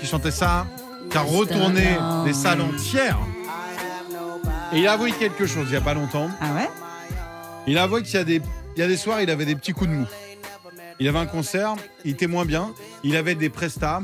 qui 0.00 0.06
chantait 0.06 0.32
ça, 0.32 0.66
qui 1.10 1.16
a 1.16 1.20
retourné 1.22 1.96
des 2.24 2.32
salles 2.32 2.60
entières. 2.60 3.18
Et 4.72 4.80
il 4.80 4.86
a 4.88 4.92
avoué 4.92 5.12
quelque 5.12 5.46
chose 5.46 5.66
il 5.68 5.70
n'y 5.70 5.76
a 5.76 5.80
pas 5.80 5.94
longtemps. 5.94 6.28
Ah 6.40 6.52
ouais? 6.54 6.68
Il 7.66 7.78
a 7.78 7.84
avoué 7.84 8.02
qu'il 8.02 8.14
y 8.14 8.18
a 8.18 8.24
des, 8.24 8.42
il 8.76 8.80
y 8.80 8.82
a 8.82 8.88
des 8.88 8.96
soirs, 8.96 9.20
il 9.22 9.30
avait 9.30 9.44
des 9.46 9.54
petits 9.54 9.72
coups 9.72 9.88
de 9.90 9.94
mou. 9.94 10.06
Il 11.00 11.06
avait 11.08 11.18
un 11.18 11.26
concert, 11.26 11.74
il 12.04 12.10
était 12.12 12.26
moins 12.26 12.44
bien, 12.44 12.72
il 13.04 13.14
avait 13.16 13.36
des 13.36 13.48
prestats, 13.48 14.02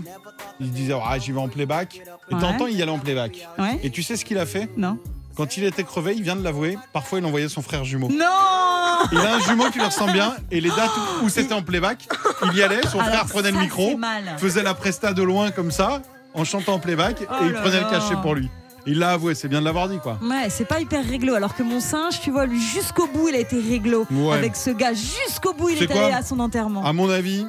il 0.60 0.70
disait 0.70 0.94
ah, 1.04 1.18
j'y 1.18 1.32
vais 1.32 1.40
en 1.40 1.48
playback. 1.48 2.00
Et 2.30 2.34
Ouais. 2.34 2.40
temps, 2.40 2.66
il 2.66 2.76
y 2.76 2.82
allait 2.82 2.92
en 2.92 2.98
playback. 3.00 3.46
Ouais 3.58 3.80
Et 3.82 3.90
tu 3.90 4.02
sais 4.04 4.16
ce 4.16 4.24
qu'il 4.24 4.38
a 4.38 4.46
fait? 4.46 4.70
Non 4.76 4.98
Quand 5.36 5.56
il 5.56 5.64
était 5.64 5.82
crevé, 5.82 6.14
il 6.16 6.22
vient 6.22 6.36
de 6.36 6.44
l'avouer, 6.44 6.78
parfois 6.92 7.18
il 7.18 7.24
envoyait 7.24 7.48
son 7.48 7.60
frère 7.62 7.84
jumeau. 7.84 8.08
Non 8.08 9.08
Il 9.10 9.18
a 9.18 9.34
un 9.34 9.40
jumeau 9.40 9.68
qui 9.70 9.78
lui 9.78 9.84
ressemble 9.86 10.12
bien 10.12 10.34
et 10.50 10.60
les 10.60 10.68
dates 10.68 10.90
où 11.22 11.28
c'était 11.28 11.54
en 11.54 11.62
playback, 11.62 12.06
il 12.52 12.56
y 12.56 12.62
allait, 12.62 12.82
son 12.82 12.98
frère 13.00 13.12
Alors, 13.12 13.26
prenait 13.26 13.50
le 13.50 13.58
micro, 13.58 13.98
faisait 14.38 14.62
la 14.62 14.74
presta 14.74 15.12
de 15.12 15.22
loin 15.22 15.50
comme 15.50 15.72
ça, 15.72 16.02
en 16.34 16.44
chantant 16.44 16.74
en 16.74 16.78
playback 16.78 17.16
Oh 17.28 17.34
et 17.42 17.46
il 17.48 17.52
prenait 17.54 17.80
le 17.80 17.90
cachet 17.90 18.14
pour 18.22 18.34
lui. 18.34 18.48
Il 18.86 18.98
l'a 18.98 19.12
avoué, 19.12 19.34
c'est 19.34 19.48
bien 19.48 19.60
de 19.60 19.64
l'avoir 19.64 19.88
dit 19.88 19.98
quoi. 19.98 20.18
Ouais, 20.22 20.50
c'est 20.50 20.66
pas 20.66 20.78
hyper 20.78 21.04
réglo. 21.04 21.34
Alors 21.34 21.54
que 21.54 21.62
mon 21.62 21.80
singe, 21.80 22.20
tu 22.20 22.30
vois, 22.30 22.44
lui, 22.44 22.60
jusqu'au 22.60 23.06
bout, 23.06 23.28
il 23.30 23.34
a 23.34 23.38
été 23.38 23.58
réglo. 23.58 24.06
Ouais. 24.10 24.34
Avec 24.34 24.56
ce 24.56 24.70
gars, 24.70 24.92
jusqu'au 24.92 25.54
bout, 25.54 25.70
il 25.70 25.78
C'est 25.78 25.84
est 25.84 25.86
quoi 25.86 26.04
allé 26.04 26.14
à 26.14 26.22
son 26.22 26.38
enterrement. 26.38 26.84
À 26.84 26.92
mon 26.92 27.08
avis, 27.08 27.46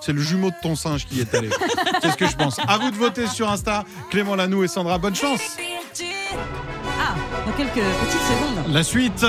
c'est 0.00 0.12
le 0.12 0.20
jumeau 0.20 0.50
de 0.50 0.56
ton 0.62 0.74
singe 0.74 1.06
qui 1.06 1.16
y 1.16 1.20
est 1.20 1.32
allé. 1.34 1.48
c'est 2.02 2.10
ce 2.10 2.16
que 2.16 2.26
je 2.26 2.36
pense. 2.36 2.58
À 2.66 2.76
vous 2.78 2.90
de 2.90 2.96
voter 2.96 3.28
sur 3.28 3.48
Insta, 3.48 3.84
Clément 4.10 4.34
Lanou 4.34 4.64
et 4.64 4.68
Sandra, 4.68 4.98
bonne 4.98 5.14
chance. 5.14 5.40
Dans 7.46 7.52
quelques 7.52 7.74
petites 7.74 8.20
secondes. 8.20 8.72
La 8.72 8.82
suite. 8.82 9.24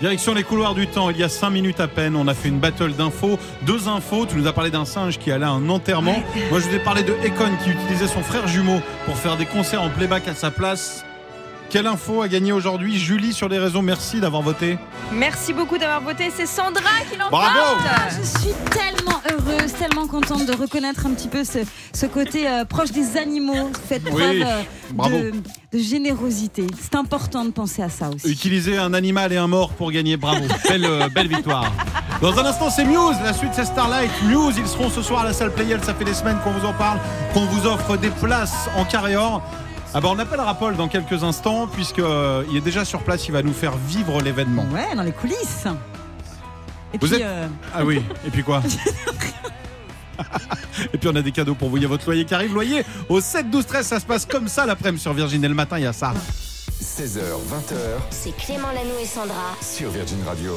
Direction 0.00 0.34
les 0.34 0.42
couloirs 0.42 0.74
du 0.74 0.88
temps, 0.88 1.10
il 1.10 1.16
y 1.16 1.22
a 1.22 1.28
5 1.28 1.50
minutes 1.50 1.78
à 1.78 1.86
peine, 1.86 2.16
on 2.16 2.26
a 2.26 2.34
fait 2.34 2.48
une 2.48 2.58
battle 2.58 2.92
d'infos, 2.92 3.38
deux 3.62 3.86
infos, 3.86 4.26
tu 4.26 4.34
nous 4.34 4.48
as 4.48 4.52
parlé 4.52 4.68
d'un 4.68 4.84
singe 4.84 5.16
qui 5.16 5.30
allait 5.30 5.44
à 5.44 5.50
un 5.50 5.68
enterrement, 5.68 6.16
moi 6.50 6.58
je 6.58 6.66
vous 6.68 6.74
ai 6.74 6.80
parlé 6.80 7.04
de 7.04 7.12
Econ 7.12 7.52
qui 7.62 7.70
utilisait 7.70 8.08
son 8.08 8.20
frère 8.20 8.48
jumeau 8.48 8.80
pour 9.06 9.16
faire 9.16 9.36
des 9.36 9.46
concerts 9.46 9.80
en 9.80 9.90
playback 9.90 10.26
à 10.26 10.34
sa 10.34 10.50
place. 10.50 11.04
Quelle 11.72 11.86
info 11.86 12.20
a 12.20 12.28
gagné 12.28 12.52
aujourd'hui 12.52 12.98
Julie 12.98 13.32
sur 13.32 13.48
les 13.48 13.58
réseaux, 13.58 13.80
merci 13.80 14.20
d'avoir 14.20 14.42
voté. 14.42 14.76
Merci 15.10 15.54
beaucoup 15.54 15.78
d'avoir 15.78 16.02
voté. 16.02 16.30
C'est 16.36 16.44
Sandra 16.44 16.82
qui 17.10 17.16
l'emporte. 17.16 17.30
Bravo 17.30 17.80
Ah, 17.88 18.08
je 18.10 18.22
suis 18.40 18.52
tellement 18.70 19.22
heureuse, 19.30 19.72
tellement 19.72 20.06
contente 20.06 20.44
de 20.44 20.52
reconnaître 20.52 21.06
un 21.06 21.14
petit 21.14 21.28
peu 21.28 21.44
ce, 21.44 21.60
ce 21.94 22.04
côté 22.04 22.46
euh, 22.46 22.66
proche 22.66 22.90
des 22.92 23.16
animaux. 23.16 23.70
Faites 23.88 24.02
Oui, 24.04 24.10
preuve 24.12 24.42
euh, 24.42 24.62
bravo. 24.92 25.16
de, 25.16 25.32
de 25.72 25.78
générosité. 25.82 26.66
C'est 26.78 26.94
important 26.94 27.42
de 27.46 27.50
penser 27.52 27.80
à 27.82 27.88
ça 27.88 28.10
aussi. 28.14 28.30
Utiliser 28.30 28.76
un 28.76 28.92
animal 28.92 29.32
et 29.32 29.38
un 29.38 29.46
mort 29.46 29.70
pour 29.70 29.90
gagner, 29.92 30.18
bravo. 30.18 30.44
belle, 30.68 30.84
euh, 30.84 31.08
belle 31.08 31.28
victoire. 31.28 31.72
Dans 32.20 32.38
un 32.38 32.44
instant, 32.44 32.68
c'est 32.68 32.84
Muse. 32.84 33.16
La 33.24 33.32
suite, 33.32 33.52
c'est 33.54 33.64
Starlight. 33.64 34.10
Muse, 34.24 34.56
ils 34.58 34.66
seront 34.68 34.90
ce 34.90 35.00
soir 35.00 35.22
à 35.22 35.24
la 35.24 35.32
salle 35.32 35.50
Playel. 35.54 35.80
Ça 35.82 35.94
fait 35.94 36.04
des 36.04 36.12
semaines 36.14 36.36
qu'on 36.44 36.50
vous 36.52 36.66
en 36.66 36.74
parle, 36.74 36.98
qu'on 37.32 37.46
vous 37.46 37.66
offre 37.66 37.96
des 37.96 38.10
places 38.10 38.68
en 38.76 38.84
carré 38.84 39.16
or. 39.16 39.40
Ah 39.94 40.00
bah 40.00 40.08
on 40.10 40.18
appellera 40.18 40.54
Paul 40.54 40.74
dans 40.76 40.88
quelques 40.88 41.22
instants, 41.22 41.66
puisqu'il 41.66 42.56
est 42.56 42.60
déjà 42.62 42.84
sur 42.84 43.02
place. 43.02 43.26
Il 43.28 43.32
va 43.32 43.42
nous 43.42 43.52
faire 43.52 43.76
vivre 43.76 44.20
l'événement. 44.22 44.64
Ouais, 44.72 44.94
dans 44.96 45.02
les 45.02 45.12
coulisses. 45.12 45.66
Et 46.94 46.98
Vous 46.98 47.06
puis, 47.06 47.16
êtes- 47.16 47.22
euh, 47.22 47.46
Ah 47.74 47.84
oui, 47.84 48.02
et 48.26 48.30
puis 48.30 48.42
quoi 48.42 48.62
Et 50.94 50.98
puis 50.98 51.08
on 51.08 51.16
a 51.16 51.22
des 51.22 51.32
cadeaux 51.32 51.54
pour 51.54 51.68
vous. 51.68 51.76
Il 51.76 51.82
y 51.82 51.86
a 51.86 51.88
votre 51.88 52.06
loyer 52.06 52.24
qui 52.24 52.34
arrive. 52.34 52.52
Loyer 52.54 52.84
au 53.08 53.20
7, 53.20 53.50
12, 53.50 53.66
13. 53.66 53.86
Ça 53.86 54.00
se 54.00 54.06
passe 54.06 54.24
comme 54.26 54.48
ça 54.48 54.64
l'après-midi 54.66 55.02
sur 55.02 55.12
Virgin. 55.12 55.44
Et 55.44 55.48
le 55.48 55.54
matin, 55.54 55.78
il 55.78 55.84
y 55.84 55.86
a 55.86 55.92
ça. 55.92 56.12
16h, 56.80 57.18
20h 57.20 57.74
C'est 58.10 58.36
Clément 58.36 58.68
Lanoux 58.68 58.98
et 59.02 59.06
Sandra. 59.06 59.54
sur 59.60 59.90
Virgin 59.90 60.18
Radio. 60.26 60.52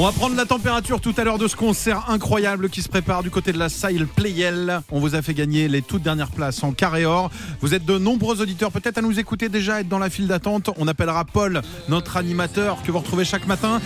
On 0.00 0.04
va 0.04 0.12
prendre 0.12 0.36
la 0.36 0.46
température 0.46 1.00
tout 1.00 1.12
à 1.16 1.24
l'heure 1.24 1.38
de 1.38 1.48
ce 1.48 1.56
concert 1.56 2.08
incroyable 2.08 2.70
qui 2.70 2.82
se 2.82 2.88
prépare 2.88 3.24
du 3.24 3.30
côté 3.30 3.52
de 3.52 3.58
la 3.58 3.68
salle 3.68 4.06
Playel. 4.06 4.80
On 4.92 5.00
vous 5.00 5.16
a 5.16 5.22
fait 5.22 5.34
gagner 5.34 5.66
les 5.66 5.82
toutes 5.82 6.04
dernières 6.04 6.30
places 6.30 6.62
en 6.62 6.70
carré 6.70 7.04
or. 7.04 7.32
Vous 7.60 7.74
êtes 7.74 7.84
de 7.84 7.98
nombreux 7.98 8.40
auditeurs, 8.40 8.70
peut-être 8.70 8.98
à 8.98 9.02
nous 9.02 9.18
écouter 9.18 9.48
déjà, 9.48 9.80
être 9.80 9.88
dans 9.88 9.98
la 9.98 10.08
file 10.08 10.28
d'attente. 10.28 10.70
On 10.76 10.86
appellera 10.86 11.24
Paul, 11.24 11.62
notre 11.88 12.16
animateur 12.16 12.80
que 12.84 12.92
vous 12.92 13.00
retrouvez 13.00 13.24
chaque 13.24 13.48
matin. 13.48 13.80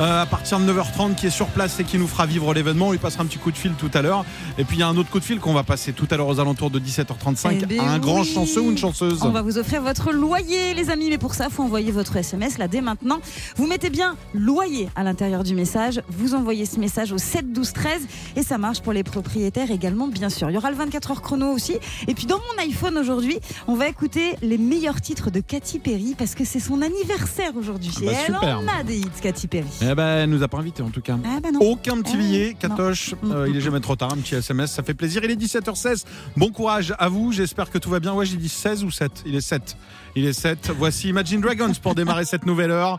Euh, 0.00 0.22
à 0.22 0.26
partir 0.26 0.58
de 0.60 0.70
9h30 0.72 1.14
qui 1.14 1.26
est 1.26 1.30
sur 1.30 1.46
place 1.46 1.80
et 1.80 1.84
qui 1.84 1.98
nous 1.98 2.06
fera 2.06 2.26
vivre 2.26 2.52
l'événement. 2.52 2.88
On 2.88 2.92
lui 2.92 2.98
passera 2.98 3.22
un 3.22 3.26
petit 3.26 3.38
coup 3.38 3.50
de 3.50 3.56
fil 3.56 3.72
tout 3.72 3.90
à 3.94 4.02
l'heure. 4.02 4.24
Et 4.58 4.64
puis 4.64 4.76
il 4.76 4.80
y 4.80 4.82
a 4.82 4.88
un 4.88 4.96
autre 4.96 5.10
coup 5.10 5.20
de 5.20 5.24
fil 5.24 5.40
qu'on 5.40 5.54
va 5.54 5.62
passer 5.62 5.92
tout 5.92 6.06
à 6.10 6.16
l'heure 6.16 6.28
aux 6.28 6.40
alentours 6.40 6.70
de 6.70 6.78
17h35 6.78 7.58
Eh 7.62 7.66
ben 7.66 7.80
à 7.80 7.90
un 7.92 7.98
grand 7.98 8.24
chanceux 8.24 8.60
ou 8.60 8.70
une 8.70 8.78
chanceuse. 8.78 9.20
On 9.22 9.30
va 9.30 9.42
vous 9.42 9.58
offrir 9.58 9.82
votre 9.82 10.12
loyer, 10.12 10.74
les 10.74 10.90
amis. 10.90 11.08
Mais 11.08 11.18
pour 11.18 11.34
ça, 11.34 11.48
faut 11.48 11.62
envoyer 11.62 11.92
votre 11.92 12.16
SMS 12.16 12.58
là 12.58 12.68
dès 12.68 12.80
maintenant. 12.80 13.20
Vous 13.56 13.66
mettez 13.66 13.90
bien 13.90 14.16
loyer 14.34 14.88
à 14.96 15.02
l'intérieur 15.02 15.44
du 15.44 15.54
message. 15.54 16.02
Vous 16.08 16.34
envoyez 16.34 16.66
ce 16.66 16.78
message 16.78 17.12
au 17.12 17.18
7 17.18 17.52
12 17.52 17.72
13 17.72 18.02
et 18.36 18.42
ça 18.42 18.58
marche 18.58 18.80
pour 18.80 18.92
les 18.92 19.02
propriétaires 19.02 19.70
également, 19.70 20.08
bien 20.08 20.28
sûr. 20.28 20.50
Il 20.50 20.54
y 20.54 20.58
aura 20.58 20.70
le 20.70 20.76
24 20.76 21.10
heures 21.12 21.22
chrono 21.22 21.50
aussi. 21.52 21.76
Et 22.06 22.14
puis 22.14 22.26
dans 22.26 22.38
mon 22.38 22.62
iPhone 22.62 22.98
aujourd'hui, 22.98 23.38
on 23.66 23.74
va 23.74 23.88
écouter 23.88 24.34
les 24.42 24.58
meilleurs 24.58 25.00
titres 25.00 25.30
de 25.30 25.40
Katy 25.40 25.78
Perry 25.78 26.14
parce 26.18 26.34
que 26.34 26.44
c'est 26.44 26.60
son 26.60 26.82
anniversaire 26.82 27.52
aujourd'hui. 27.56 27.92
Ah 27.96 28.00
bah 28.04 28.12
elle 28.26 28.34
super. 28.34 28.58
en 28.58 28.80
a 28.80 28.82
des 28.82 28.98
hits, 28.98 29.20
Katy 29.22 29.46
Perry. 29.46 29.66
Eh 29.88 29.94
ben, 29.94 30.06
elle 30.18 30.30
nous 30.30 30.42
a 30.42 30.48
pas 30.48 30.58
invités 30.58 30.82
en 30.82 30.90
tout 30.90 31.00
cas. 31.00 31.16
Ah 31.24 31.40
bah 31.40 31.50
non. 31.52 31.60
Aucun 31.60 32.00
petit 32.00 32.12
Ah, 32.14 32.18
billet. 32.18 32.56
Katoche. 32.58 33.14
Euh, 33.24 33.46
il 33.48 33.56
est 33.56 33.60
jamais 33.60 33.80
trop 33.80 33.96
tard, 33.96 34.12
un 34.12 34.16
petit 34.16 34.34
SMS, 34.34 34.72
ça 34.72 34.82
fait 34.82 34.94
plaisir. 34.94 35.22
Il 35.24 35.30
est 35.30 35.36
17h16. 35.36 36.04
Bon 36.36 36.50
courage 36.50 36.94
à 36.98 37.08
vous, 37.08 37.32
j'espère 37.32 37.70
que 37.70 37.78
tout 37.78 37.90
va 37.90 38.00
bien. 38.00 38.12
Ouais, 38.14 38.26
j'ai 38.26 38.36
dit 38.36 38.48
16 38.48 38.84
ou 38.84 38.90
7 38.90 39.22
Il 39.26 39.34
est 39.34 39.40
7. 39.40 39.76
Il 40.16 40.24
est 40.24 40.32
7. 40.32 40.72
Voici 40.76 41.08
Imagine 41.08 41.40
Dragons 41.40 41.72
pour 41.82 41.94
démarrer 41.94 42.24
cette 42.24 42.46
nouvelle 42.46 42.70
heure. 42.70 42.98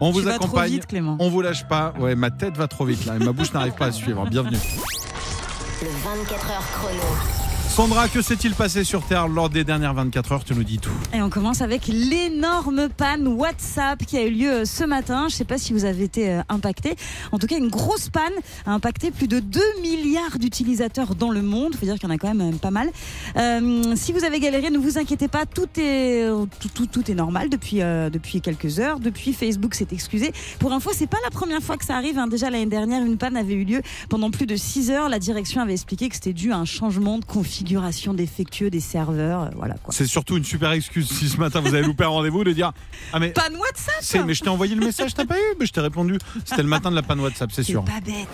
On 0.00 0.12
Tu 0.12 0.18
vous 0.18 0.24
vas 0.24 0.34
trop 0.34 0.44
accompagne. 0.46 0.70
vite, 0.72 0.86
Clément. 0.86 1.16
On 1.20 1.28
vous 1.30 1.42
lâche 1.42 1.66
pas. 1.68 1.94
Ouais, 1.98 2.14
ma 2.14 2.30
tête 2.30 2.56
va 2.56 2.66
trop 2.68 2.84
vite 2.84 3.04
là 3.06 3.14
et 3.16 3.18
ma 3.24 3.32
bouche 3.32 3.52
n'arrive 3.52 3.74
pas 3.74 3.86
à 3.86 3.92
suivre. 3.92 4.24
Bienvenue. 4.28 4.58
Le 5.80 5.88
24 5.88 6.50
heures 6.50 6.68
chrono. 6.72 7.51
Sandra, 7.72 8.06
que 8.06 8.20
s'est-il 8.20 8.52
passé 8.52 8.84
sur 8.84 9.02
Terre 9.02 9.28
lors 9.28 9.48
des 9.48 9.64
dernières 9.64 9.94
24 9.94 10.32
heures 10.32 10.44
Tu 10.44 10.54
nous 10.54 10.62
dis 10.62 10.76
tout. 10.76 10.92
Et 11.14 11.22
on 11.22 11.30
commence 11.30 11.62
avec 11.62 11.86
l'énorme 11.86 12.90
panne 12.90 13.26
WhatsApp 13.26 14.04
qui 14.04 14.18
a 14.18 14.26
eu 14.26 14.30
lieu 14.30 14.50
euh, 14.50 14.64
ce 14.66 14.84
matin. 14.84 15.20
Je 15.30 15.34
ne 15.34 15.38
sais 15.38 15.44
pas 15.46 15.56
si 15.56 15.72
vous 15.72 15.86
avez 15.86 16.04
été 16.04 16.28
euh, 16.28 16.42
impacté. 16.50 16.96
En 17.32 17.38
tout 17.38 17.46
cas, 17.46 17.56
une 17.56 17.70
grosse 17.70 18.10
panne 18.10 18.34
a 18.66 18.72
impacté 18.72 19.10
plus 19.10 19.26
de 19.26 19.40
2 19.40 19.60
milliards 19.80 20.38
d'utilisateurs 20.38 21.14
dans 21.14 21.30
le 21.30 21.40
monde. 21.40 21.70
Il 21.72 21.78
faut 21.78 21.86
dire 21.86 21.94
qu'il 21.94 22.10
y 22.10 22.12
en 22.12 22.14
a 22.14 22.18
quand 22.18 22.34
même 22.34 22.52
euh, 22.52 22.58
pas 22.58 22.70
mal. 22.70 22.90
Si 23.96 24.12
vous 24.12 24.22
avez 24.22 24.38
galéré, 24.38 24.68
ne 24.68 24.76
vous 24.76 24.98
inquiétez 24.98 25.28
pas. 25.28 25.46
Tout 25.46 25.66
est, 25.78 27.14
normal 27.14 27.48
depuis, 27.48 27.78
depuis 27.78 28.42
quelques 28.42 28.80
heures. 28.80 29.00
Depuis, 29.00 29.32
Facebook 29.32 29.74
s'est 29.74 29.88
excusé. 29.92 30.32
Pour 30.58 30.74
info, 30.74 30.90
c'est 30.92 31.06
pas 31.06 31.16
la 31.24 31.30
première 31.30 31.62
fois 31.62 31.78
que 31.78 31.86
ça 31.86 31.96
arrive. 31.96 32.18
hein. 32.18 32.26
Déjà 32.26 32.50
l'année 32.50 32.66
dernière, 32.66 33.02
une 33.02 33.16
panne 33.16 33.36
avait 33.36 33.54
eu 33.54 33.64
lieu 33.64 33.80
pendant 34.10 34.30
plus 34.30 34.44
de 34.44 34.56
6 34.56 34.90
heures. 34.90 35.08
La 35.08 35.18
direction 35.18 35.62
avait 35.62 35.72
expliqué 35.72 36.10
que 36.10 36.16
c'était 36.16 36.34
dû 36.34 36.52
à 36.52 36.58
un 36.58 36.66
changement 36.66 37.18
de 37.18 37.24
configuration 37.24 37.61
défectueux 38.14 38.70
des 38.70 38.80
serveurs. 38.80 39.42
Euh, 39.44 39.48
Voilà 39.56 39.74
quoi. 39.82 39.92
C'est 39.92 40.06
surtout 40.06 40.36
une 40.36 40.44
super 40.44 40.72
excuse 40.72 41.08
si 41.10 41.28
ce 41.28 41.36
matin 41.38 41.60
vous 41.60 41.74
avez 41.74 41.82
loupé 41.82 42.04
un 42.04 42.08
rendez-vous 42.08 42.44
de 42.44 42.52
dire 42.52 42.72
Ah, 43.12 43.18
mais. 43.18 43.30
Panne 43.30 43.56
WhatsApp 43.56 43.94
c'est- 44.00 44.22
mais 44.24 44.34
je 44.34 44.42
t'ai 44.42 44.48
envoyé 44.48 44.74
le 44.74 44.84
message, 44.84 45.14
t'as 45.14 45.24
pas 45.24 45.36
eu 45.38 45.54
Mais 45.58 45.66
je 45.66 45.72
t'ai 45.72 45.80
répondu. 45.80 46.18
C'était 46.44 46.62
le 46.62 46.68
matin 46.68 46.90
de 46.90 46.96
la 46.96 47.02
panne 47.02 47.20
WhatsApp, 47.20 47.50
c'est 47.52 47.62
sûr. 47.62 47.84
pas 47.84 48.00
bête. 48.04 48.28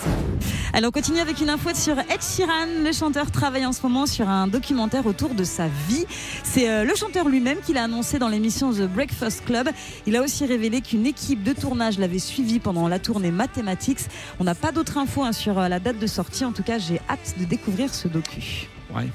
Allez, 0.73 0.87
on 0.87 0.91
continue 0.91 1.19
avec 1.21 1.41
une 1.41 1.51
info 1.51 1.71
sur 1.75 1.99
Ed 1.99 2.23
Sheeran. 2.23 2.83
Le 2.85 2.93
chanteur 2.93 3.31
travaille 3.31 3.67
en 3.67 3.73
ce 3.73 3.83
moment 3.83 4.07
sur 4.07 4.29
un 4.29 4.47
documentaire 4.47 5.07
autour 5.07 5.35
de 5.35 5.45
sa 5.45 5.67
vie. 5.89 6.05
C'est 6.45 6.69
euh, 6.69 6.85
le 6.85 6.95
chanteur 6.95 7.29
lui-même 7.29 7.59
qui 7.65 7.73
l'a 7.73 7.85
annoncé 7.85 8.19
dans 8.19 8.29
l'émission 8.29 8.73
The 8.73 8.83
Breakfast 8.89 9.45
Club. 9.45 9.69
Il 10.07 10.17
a 10.17 10.23
aussi 10.23 10.47
révélé 10.47 10.81
qu'une 10.81 11.07
équipe 11.07 11.43
de 11.43 11.53
tournage 11.53 11.99
l'avait 11.99 12.19
suivi 12.19 12.59
pendant 12.59 12.89
la 12.89 12.99
tournée 12.99 13.31
Mathematics. 13.31 14.01
On 14.41 14.45
n'a 14.45 14.55
pas 14.55 14.73
d'autres 14.73 14.99
infos 14.99 15.23
hein, 15.25 15.33
sur 15.33 15.59
euh, 15.59 15.69
la 15.69 15.81
date 15.81 15.99
de 15.99 16.07
sortie. 16.07 16.45
En 16.45 16.53
tout 16.53 16.63
cas, 16.63 16.79
j'ai 16.79 17.01
hâte 17.09 17.35
de 17.39 17.45
découvrir 17.45 17.93
ce 17.95 18.09
docu. 18.09 18.69
Ouais. 18.95 19.09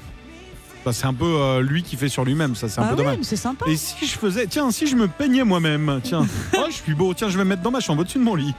Bah, 0.84 0.92
c'est 0.92 1.06
un 1.06 1.14
peu 1.14 1.24
euh, 1.24 1.62
lui 1.62 1.82
qui 1.82 1.96
fait 1.96 2.08
sur 2.10 2.24
lui-même, 2.24 2.54
ça 2.54 2.68
c'est 2.68 2.78
un 2.80 2.84
Ah 2.84 2.88
peu 2.88 2.96
oui, 3.00 3.04
dommage. 3.04 3.18
c'est 3.22 3.36
sympa. 3.36 3.64
Et 3.68 3.76
si 3.76 4.06
je 4.06 4.18
faisais, 4.18 4.46
tiens, 4.46 4.70
si 4.70 4.86
je 4.86 4.96
me 4.96 5.08
peignais 5.08 5.42
moi-même, 5.44 6.00
tiens, 6.02 6.26
oh 6.58 6.64
je 6.68 6.74
suis 6.74 6.94
beau, 6.94 7.14
tiens, 7.14 7.28
je 7.30 7.38
vais 7.38 7.44
me 7.44 7.48
mettre 7.50 7.62
dans 7.62 7.70
ma 7.70 7.80
chambre 7.80 8.02
au-dessus 8.02 8.18
de 8.18 8.24
mon 8.24 8.34
lit. 8.34 8.54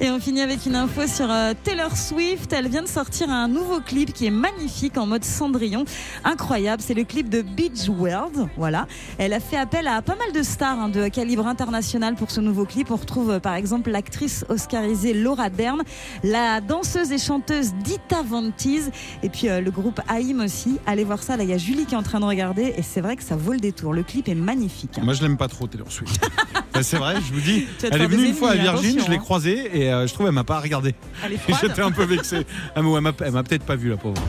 Et 0.00 0.10
on 0.10 0.20
finit 0.20 0.42
avec 0.42 0.64
une 0.64 0.76
info 0.76 1.08
sur 1.08 1.28
euh, 1.28 1.54
Taylor 1.64 1.96
Swift. 1.96 2.52
Elle 2.52 2.68
vient 2.68 2.82
de 2.82 2.88
sortir 2.88 3.30
un 3.30 3.48
nouveau 3.48 3.80
clip 3.80 4.12
qui 4.12 4.26
est 4.26 4.30
magnifique 4.30 4.96
en 4.96 5.06
mode 5.06 5.24
Cendrillon. 5.24 5.84
Incroyable, 6.22 6.80
c'est 6.86 6.94
le 6.94 7.02
clip 7.02 7.28
de 7.28 7.42
Beach 7.42 7.88
World. 7.88 8.46
Voilà. 8.56 8.86
Elle 9.18 9.32
a 9.32 9.40
fait 9.40 9.56
appel 9.56 9.88
à 9.88 10.00
pas 10.00 10.14
mal 10.14 10.30
de 10.32 10.40
stars 10.44 10.78
hein, 10.78 10.88
de 10.88 11.08
calibre 11.08 11.48
international 11.48 12.14
pour 12.14 12.30
ce 12.30 12.40
nouveau 12.40 12.64
clip. 12.64 12.92
On 12.92 12.96
retrouve 12.96 13.32
euh, 13.32 13.40
par 13.40 13.54
exemple 13.54 13.90
l'actrice 13.90 14.44
oscarisée 14.48 15.14
Laura 15.14 15.50
Dern, 15.50 15.82
la 16.22 16.60
danseuse 16.60 17.10
et 17.10 17.18
chanteuse 17.18 17.72
Dita 17.82 18.22
Von 18.22 18.52
Teese 18.56 18.92
et 19.24 19.28
puis 19.28 19.48
euh, 19.48 19.60
le 19.60 19.72
groupe 19.72 20.00
AIM 20.08 20.38
aussi. 20.44 20.78
Allez 20.86 21.02
voir 21.02 21.24
ça, 21.24 21.36
là 21.36 21.42
il 21.42 21.50
y 21.50 21.54
a 21.54 21.58
Julie 21.58 21.86
qui 21.86 21.94
est 21.94 21.98
en 21.98 22.04
train 22.04 22.20
de 22.20 22.24
regarder 22.24 22.72
et 22.76 22.82
c'est 22.82 23.00
vrai 23.00 23.16
que 23.16 23.24
ça 23.24 23.34
vaut 23.34 23.52
le 23.52 23.58
détour. 23.58 23.92
Le 23.92 24.04
clip 24.04 24.28
est 24.28 24.36
magnifique. 24.36 24.96
hein. 24.98 25.02
Moi 25.04 25.14
je 25.14 25.22
l'aime 25.22 25.36
pas 25.36 25.48
trop 25.48 25.66
Taylor 25.66 25.90
Swift. 25.90 26.24
Bah, 26.78 26.84
c'est 26.84 26.96
vrai, 26.96 27.16
je 27.16 27.34
vous 27.34 27.40
dis, 27.40 27.66
elle 27.82 28.02
est 28.02 28.06
venue 28.06 28.26
une 28.26 28.34
fois 28.34 28.52
à 28.52 28.54
Virgin, 28.54 29.00
je 29.04 29.10
l'ai 29.10 29.16
hein. 29.16 29.18
croisée 29.18 29.70
et 29.72 29.92
euh, 29.92 30.06
je 30.06 30.14
trouve 30.14 30.26
elle 30.26 30.32
m'a 30.32 30.44
pas 30.44 30.60
regardé. 30.60 30.94
J'étais 31.60 31.82
un 31.82 31.90
peu 31.90 32.04
vexé. 32.04 32.46
Ah, 32.76 32.82
mais 32.82 32.88
ouais, 32.88 33.00
elle 33.20 33.32
m'a- 33.32 33.42
peut-être 33.42 33.64
pas 33.64 33.76
vu 33.76 33.90
la 33.90 33.96
pauvre. 33.96 34.22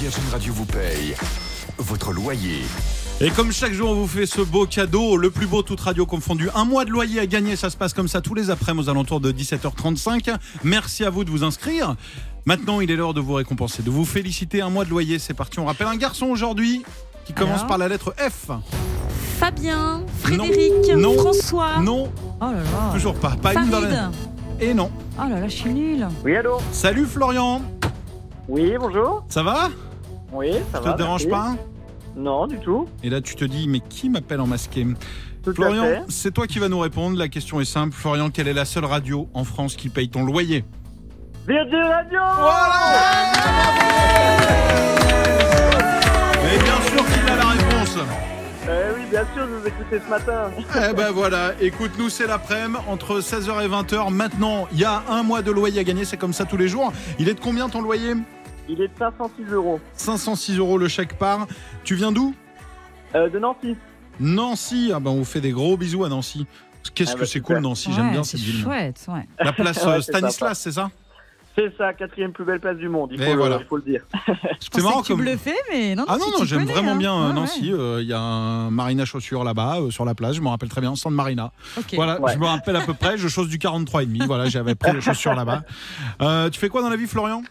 Virgin 0.00 0.22
Radio 0.30 0.52
vous 0.52 0.64
paye 0.64 1.14
votre 1.76 2.12
loyer. 2.12 2.62
Et 3.20 3.30
comme 3.30 3.52
chaque 3.52 3.72
jour, 3.72 3.90
on 3.90 3.94
vous 3.94 4.06
fait 4.06 4.26
ce 4.26 4.40
beau 4.40 4.64
cadeau, 4.64 5.16
le 5.16 5.30
plus 5.30 5.46
beau 5.46 5.62
toute 5.62 5.80
radio 5.80 6.06
confondue. 6.06 6.48
Un 6.54 6.64
mois 6.64 6.84
de 6.84 6.90
loyer 6.90 7.18
à 7.20 7.26
gagner, 7.26 7.56
ça 7.56 7.68
se 7.68 7.76
passe 7.76 7.92
comme 7.92 8.06
ça 8.08 8.20
tous 8.20 8.34
les 8.34 8.48
après-midi 8.48 8.86
aux 8.86 8.90
alentours 8.90 9.20
de 9.20 9.32
17h35. 9.32 10.34
Merci 10.62 11.04
à 11.04 11.10
vous 11.10 11.24
de 11.24 11.30
vous 11.30 11.42
inscrire. 11.44 11.96
Maintenant, 12.46 12.80
il 12.80 12.90
est 12.90 12.96
l'heure 12.96 13.14
de 13.14 13.20
vous 13.20 13.34
récompenser, 13.34 13.82
de 13.82 13.90
vous 13.90 14.04
féliciter. 14.04 14.62
Un 14.62 14.70
mois 14.70 14.84
de 14.84 14.90
loyer, 14.90 15.18
c'est 15.18 15.34
parti. 15.34 15.58
On 15.58 15.66
rappelle 15.66 15.88
un 15.88 15.96
garçon 15.96 16.26
aujourd'hui 16.26 16.84
qui 17.26 17.32
commence 17.32 17.56
Alors 17.56 17.66
par 17.66 17.78
la 17.78 17.88
lettre 17.88 18.14
F. 18.16 18.50
Fabien, 19.38 20.02
Frédéric, 20.20 20.94
Non. 20.96 21.14
François. 21.14 21.78
Non, 21.80 22.08
Oh 22.40 22.44
là 22.46 22.52
là. 22.54 22.92
toujours 22.92 23.14
pas. 23.14 23.36
Pas 23.40 23.54
une 23.54 23.70
dans 23.70 23.80
la... 23.80 24.10
Et 24.60 24.74
non. 24.74 24.90
Oh 25.16 25.28
là 25.28 25.38
là, 25.40 25.48
je 25.48 25.54
suis 25.54 25.70
nulle. 25.72 26.08
Oui, 26.24 26.34
allô 26.36 26.58
Salut 26.72 27.06
Florian, 27.06 27.62
Oui, 28.48 28.74
bonjour 28.80 29.24
ça 29.28 29.42
va 29.44 29.68
Oui, 30.32 30.52
ça 30.72 30.78
Ça 30.78 30.80
va. 30.80 30.92
te 30.92 30.98
dérange 30.98 31.26
merci. 31.26 31.28
pas 31.28 31.56
Non, 32.16 32.46
du 32.48 32.58
tout. 32.58 32.88
Et 33.04 33.10
là, 33.10 33.20
tu 33.20 33.36
te 33.36 33.44
dis, 33.44 33.68
mais 33.68 33.78
qui 33.80 34.10
m'appelle 34.10 34.40
en 34.40 34.46
masqué? 34.48 34.84
Tout 35.44 35.54
Florian, 35.54 35.84
c'est 36.08 36.32
toi 36.34 36.48
qui 36.48 36.58
vas 36.58 36.68
nous 36.68 36.80
répondre. 36.80 37.16
La 37.16 37.28
question 37.28 37.60
est 37.60 37.64
simple. 37.64 37.94
Florian, 37.94 38.30
quelle 38.30 38.48
est 38.48 38.52
la 38.54 38.64
seule 38.64 38.84
radio 38.86 39.28
en 39.34 39.44
France 39.44 39.76
qui 39.76 39.88
paye 39.88 40.08
ton 40.08 40.24
loyer? 40.24 40.64
Virgin 41.46 41.84
Radio 41.84 42.18
Et 46.44 46.58
bien 46.58 46.80
sûr 46.90 47.06
qu'il 47.06 47.32
a 47.32 47.36
la 47.36 47.46
réponse. 47.50 47.96
Eh 48.70 48.94
oui, 48.94 49.02
bien 49.10 49.22
sûr, 49.34 49.46
je 49.48 49.54
vous 49.54 49.66
écoutais 49.66 49.98
ce 50.04 50.10
matin. 50.10 50.50
Eh 50.90 50.92
ben 50.94 51.10
voilà, 51.10 51.52
écoute-nous, 51.60 52.10
c'est 52.10 52.26
l'après-midi, 52.26 52.78
entre 52.86 53.20
16h 53.20 53.64
et 53.64 53.68
20h. 53.68 54.10
Maintenant, 54.12 54.68
il 54.72 54.78
y 54.80 54.84
a 54.84 55.02
un 55.08 55.22
mois 55.22 55.40
de 55.40 55.50
loyer 55.50 55.80
à 55.80 55.84
gagner, 55.84 56.04
c'est 56.04 56.18
comme 56.18 56.34
ça 56.34 56.44
tous 56.44 56.58
les 56.58 56.68
jours. 56.68 56.92
Il 57.18 57.28
est 57.30 57.34
de 57.34 57.40
combien 57.40 57.68
ton 57.70 57.80
loyer? 57.80 58.12
Il 58.68 58.82
est 58.82 58.88
de 58.88 58.92
506 58.98 59.44
euros. 59.52 59.80
506 59.94 60.58
euros 60.58 60.76
le 60.76 60.88
chèque 60.88 61.16
part. 61.16 61.46
Tu 61.84 61.94
viens 61.94 62.12
d'où? 62.12 62.34
Euh, 63.14 63.30
de 63.30 63.38
Nancy. 63.38 63.74
Nancy. 64.20 64.90
Ah 64.94 65.00
ben 65.00 65.10
on 65.12 65.16
vous 65.18 65.24
fait 65.24 65.40
des 65.40 65.52
gros 65.52 65.78
bisous 65.78 66.04
à 66.04 66.10
Nancy. 66.10 66.46
Qu'est-ce 66.94 67.12
Ah 67.12 67.14
que 67.14 67.20
bah, 67.20 67.26
c'est 67.26 67.40
cool 67.40 67.58
Nancy, 67.60 67.90
j'aime 67.94 68.06
Ouais, 68.06 68.12
bien 68.12 68.24
c'est 68.24 68.36
cette 68.36 68.46
ville. 68.46 68.62
chouette, 68.62 69.06
ouais. 69.08 69.26
La 69.40 69.52
place 69.54 69.82
Ouais, 69.84 69.92
euh, 69.92 70.00
c'est 70.02 70.12
Stanislas, 70.12 70.58
c'est 70.58 70.72
ça? 70.72 70.90
C'est 71.58 71.76
ça, 71.76 71.92
quatrième 71.92 72.32
plus 72.32 72.44
belle 72.44 72.60
place 72.60 72.76
du 72.76 72.88
monde, 72.88 73.10
il 73.12 73.20
faut, 73.20 73.30
le- 73.32 73.36
voilà. 73.36 73.56
il 73.60 73.64
faut 73.66 73.76
le 73.78 73.82
dire. 73.82 74.02
C'est 74.72 74.80
marrant 74.80 75.00
que 75.02 75.06
tu 75.06 75.12
comme- 75.14 75.22
bluffais, 75.22 75.56
mais 75.72 75.96
non, 75.96 76.02
non, 76.02 76.08
Ah 76.08 76.16
non, 76.16 76.26
non, 76.38 76.44
j'aime 76.44 76.64
vraiment 76.66 76.92
hein. 76.92 76.96
bien 76.96 77.12
euh, 77.14 77.28
Ouais, 77.28 77.32
Nancy. 77.34 77.72
ouais. 77.72 77.78
Euh, 77.80 77.98
Il 78.00 78.06
y 78.06 78.12
a 78.12 78.20
un 78.20 78.70
Marina 78.70 79.04
chaussures 79.04 79.42
là-bas, 79.42 79.78
euh, 79.80 79.90
sur 79.90 80.04
la 80.04 80.14
plage. 80.14 80.36
Je 80.36 80.40
me 80.40 80.48
rappelle 80.48 80.68
très 80.68 80.80
bien, 80.80 80.94
stand 80.94 81.14
Marina. 81.14 81.50
Voilà, 81.94 82.20
Ouais. 82.20 82.32
je 82.32 82.38
me 82.38 82.46
rappelle 82.46 82.76
à 82.76 82.82
peu 82.82 82.94
près. 82.94 83.18
Je 83.18 83.26
chausse 83.26 83.48
du 83.48 83.58
43,5. 83.58 84.24
Voilà, 84.26 84.48
j'avais 84.48 84.76
pris 84.76 84.92
les 84.92 85.00
chaussures 85.00 85.34
là-bas. 85.34 85.62
Euh, 86.22 86.48
tu 86.50 86.60
fais 86.60 86.68
quoi 86.68 86.82
dans 86.82 86.90
la 86.90 86.96
vie, 86.96 87.06
Florian? 87.08 87.42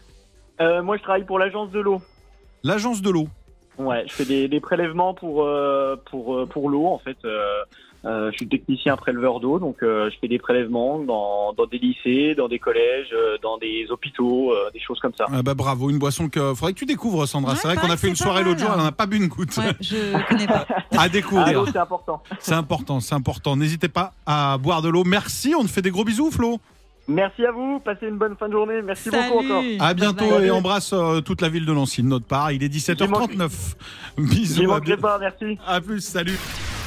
Euh, 0.60 0.82
moi, 0.82 0.96
je 0.96 1.02
travaille 1.02 1.24
pour 1.24 1.38
l'agence 1.38 1.70
de 1.70 1.80
l'eau. 1.80 2.00
L'agence 2.64 3.02
de 3.02 3.10
l'eau. 3.10 3.28
Ouais, 3.78 4.04
je 4.08 4.12
fais 4.12 4.24
des, 4.24 4.48
des 4.48 4.60
prélèvements 4.60 5.14
pour 5.14 5.44
euh, 5.44 5.96
pour 6.10 6.34
euh, 6.36 6.46
pour 6.46 6.68
l'eau 6.70 6.86
en 6.86 6.98
fait. 6.98 7.16
Euh, 8.04 8.30
je 8.30 8.36
suis 8.36 8.48
technicien 8.48 8.96
préleveur 8.96 9.40
d'eau, 9.40 9.58
donc 9.58 9.82
euh, 9.82 10.08
je 10.10 10.16
fais 10.20 10.28
des 10.28 10.38
prélèvements 10.38 11.00
dans, 11.00 11.52
dans 11.52 11.66
des 11.66 11.78
lycées, 11.78 12.34
dans 12.36 12.46
des 12.46 12.60
collèges, 12.60 13.08
euh, 13.12 13.38
dans 13.42 13.58
des 13.58 13.86
hôpitaux, 13.90 14.52
euh, 14.52 14.70
des 14.72 14.78
choses 14.78 15.00
comme 15.00 15.12
ça. 15.18 15.24
Ah 15.32 15.42
bah 15.42 15.54
bravo, 15.54 15.90
une 15.90 15.98
boisson 15.98 16.28
que 16.28 16.54
faudrait 16.54 16.74
que 16.74 16.78
tu 16.78 16.86
découvres, 16.86 17.26
Sandra. 17.26 17.52
Ouais, 17.52 17.58
c'est 17.60 17.66
vrai 17.66 17.76
qu'on 17.76 17.90
a 17.90 17.96
fait 17.96 18.08
une 18.08 18.14
soirée 18.16 18.44
l'autre 18.44 18.60
jour, 18.60 18.70
elle 18.72 18.80
en 18.80 18.84
a 18.86 18.92
pas 18.92 19.06
bu 19.06 19.16
une 19.16 19.26
goutte. 19.26 19.56
Ouais, 19.56 19.72
je 19.80 19.96
connais 20.28 20.46
pas. 20.46 20.64
À 20.92 21.02
Ah, 21.02 21.08
découvrir. 21.08 21.52
l'eau, 21.60 21.66
c'est 21.66 21.78
important. 21.78 22.22
C'est 22.38 22.54
important, 22.54 23.00
c'est 23.00 23.14
important. 23.14 23.56
N'hésitez 23.56 23.88
pas 23.88 24.12
à 24.26 24.58
boire 24.58 24.80
de 24.82 24.88
l'eau. 24.88 25.02
Merci, 25.04 25.54
on 25.58 25.62
te 25.64 25.68
fait 25.70 25.82
des 25.82 25.90
gros 25.90 26.04
bisous, 26.04 26.30
Flo. 26.30 26.58
Merci 27.08 27.44
à 27.46 27.52
vous, 27.52 27.80
passez 27.80 28.06
une 28.06 28.18
bonne 28.18 28.36
fin 28.36 28.48
de 28.48 28.52
journée. 28.52 28.82
Merci 28.82 29.10
beaucoup 29.10 29.38
encore. 29.44 29.62
À 29.80 29.94
bientôt 29.94 30.28
Bye 30.28 30.44
et 30.46 30.50
embrasse 30.50 30.92
euh, 30.92 31.20
toute 31.22 31.40
la 31.40 31.48
ville 31.48 31.64
de 31.64 31.72
Nancy 31.72 32.02
de 32.02 32.06
notre 32.08 32.26
part. 32.26 32.52
Il 32.52 32.62
est 32.62 32.68
17h39. 32.68 33.50
J'y 34.18 34.24
Bisous. 34.24 34.70
À, 34.72 34.80
pas, 35.00 35.18
merci. 35.18 35.58
à 35.66 35.80
plus, 35.80 36.00
salut. 36.02 36.38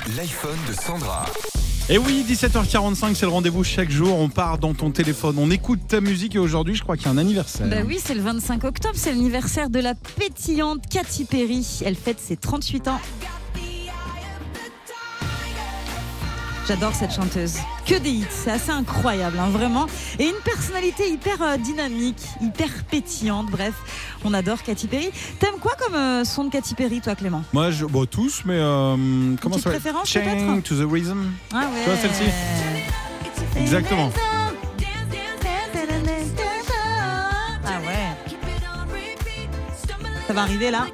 L'iPhone 0.08 0.58
de 0.67 0.74
Sandra. 0.74 1.25
Et 1.88 2.00
oui, 2.00 2.25
17h45, 2.27 3.13
c'est 3.13 3.25
le 3.25 3.31
rendez-vous 3.31 3.63
chaque 3.63 3.91
jour. 3.91 4.17
On 4.17 4.29
part 4.29 4.58
dans 4.58 4.74
ton 4.74 4.89
téléphone, 4.89 5.36
on 5.38 5.51
écoute 5.51 5.79
ta 5.88 6.01
musique 6.01 6.36
et 6.36 6.39
aujourd'hui, 6.39 6.74
je 6.74 6.81
crois 6.81 6.98
qu'il 6.98 7.05
y 7.05 7.10
a 7.10 7.12
un 7.12 7.17
anniversaire. 7.20 7.67
Bah 7.67 7.84
oui, 7.86 8.00
c'est 8.03 8.15
le 8.15 8.22
25 8.22 8.63
octobre, 8.63 8.96
c'est 8.98 9.12
l'anniversaire 9.12 9.70
de 9.70 9.79
la 9.79 9.93
pétillante 9.93 10.89
Katy 10.89 11.25
Perry. 11.25 11.81
Elle 11.86 11.96
fête 11.96 12.20
ses 12.20 12.36
38 12.36 12.88
ans. 12.88 13.00
J'adore 16.68 16.94
cette 16.94 17.12
chanteuse. 17.12 17.56
Que 17.86 17.96
des 17.96 18.12
hits, 18.12 18.25
c'est 18.30 18.51
assez 18.51 18.72
incroyable, 18.72 19.38
hein, 19.39 19.50
vraiment. 19.50 19.88
Et 20.20 20.25
une 20.25 20.41
personnalité 20.46 21.10
hyper 21.10 21.41
euh, 21.41 21.58
dynamique, 21.58 22.22
hyper 22.39 22.70
pétillante. 22.89 23.48
Bref, 23.48 23.74
on 24.24 24.34
adore 24.34 24.62
Katy 24.63 24.88
Perry. 24.88 25.12
T'aimes 25.39 25.60
quoi 25.60 25.74
comme 25.77 25.96
euh, 25.96 26.24
son 26.24 26.46
de 26.46 26.51
Katy 26.51 26.75
Perry, 26.75 27.01
toi, 27.01 27.15
Clément? 27.15 27.44
Moi, 27.51 27.72
je, 27.72 27.86
bon, 27.86 28.06
tous, 28.06 28.44
mais 28.46 28.58
euh, 28.58 28.96
comment 29.41 29.56
petite 29.56 29.63
ça 29.63 29.70
préférence, 29.72 30.13
peut-être? 30.13 30.63
To 30.63 30.75
the 30.75 30.89
Rhythm. 30.89 31.32
Ah 31.51 31.58
ouais. 31.58 31.84
Tu 31.84 31.89
vois 31.89 31.98
celle-ci? 31.98 32.24
Exactement. 33.60 34.12
Ah 37.65 37.80
ouais. 37.86 38.15
Ça 40.27 40.34
va 40.34 40.41
arriver 40.44 40.72
là? 40.72 40.86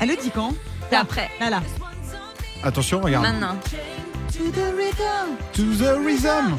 Elle 0.00 0.08
le 0.08 0.16
dit 0.16 0.30
quand? 0.34 0.54
C'est 0.88 0.96
après. 0.96 1.28
Là, 1.40 1.50
là. 1.50 1.62
Attention, 2.64 3.00
regarde. 3.00 3.24
Maintenant. 3.24 3.56
To 5.52 5.64
the 5.64 5.96
Rhythm. 6.04 6.56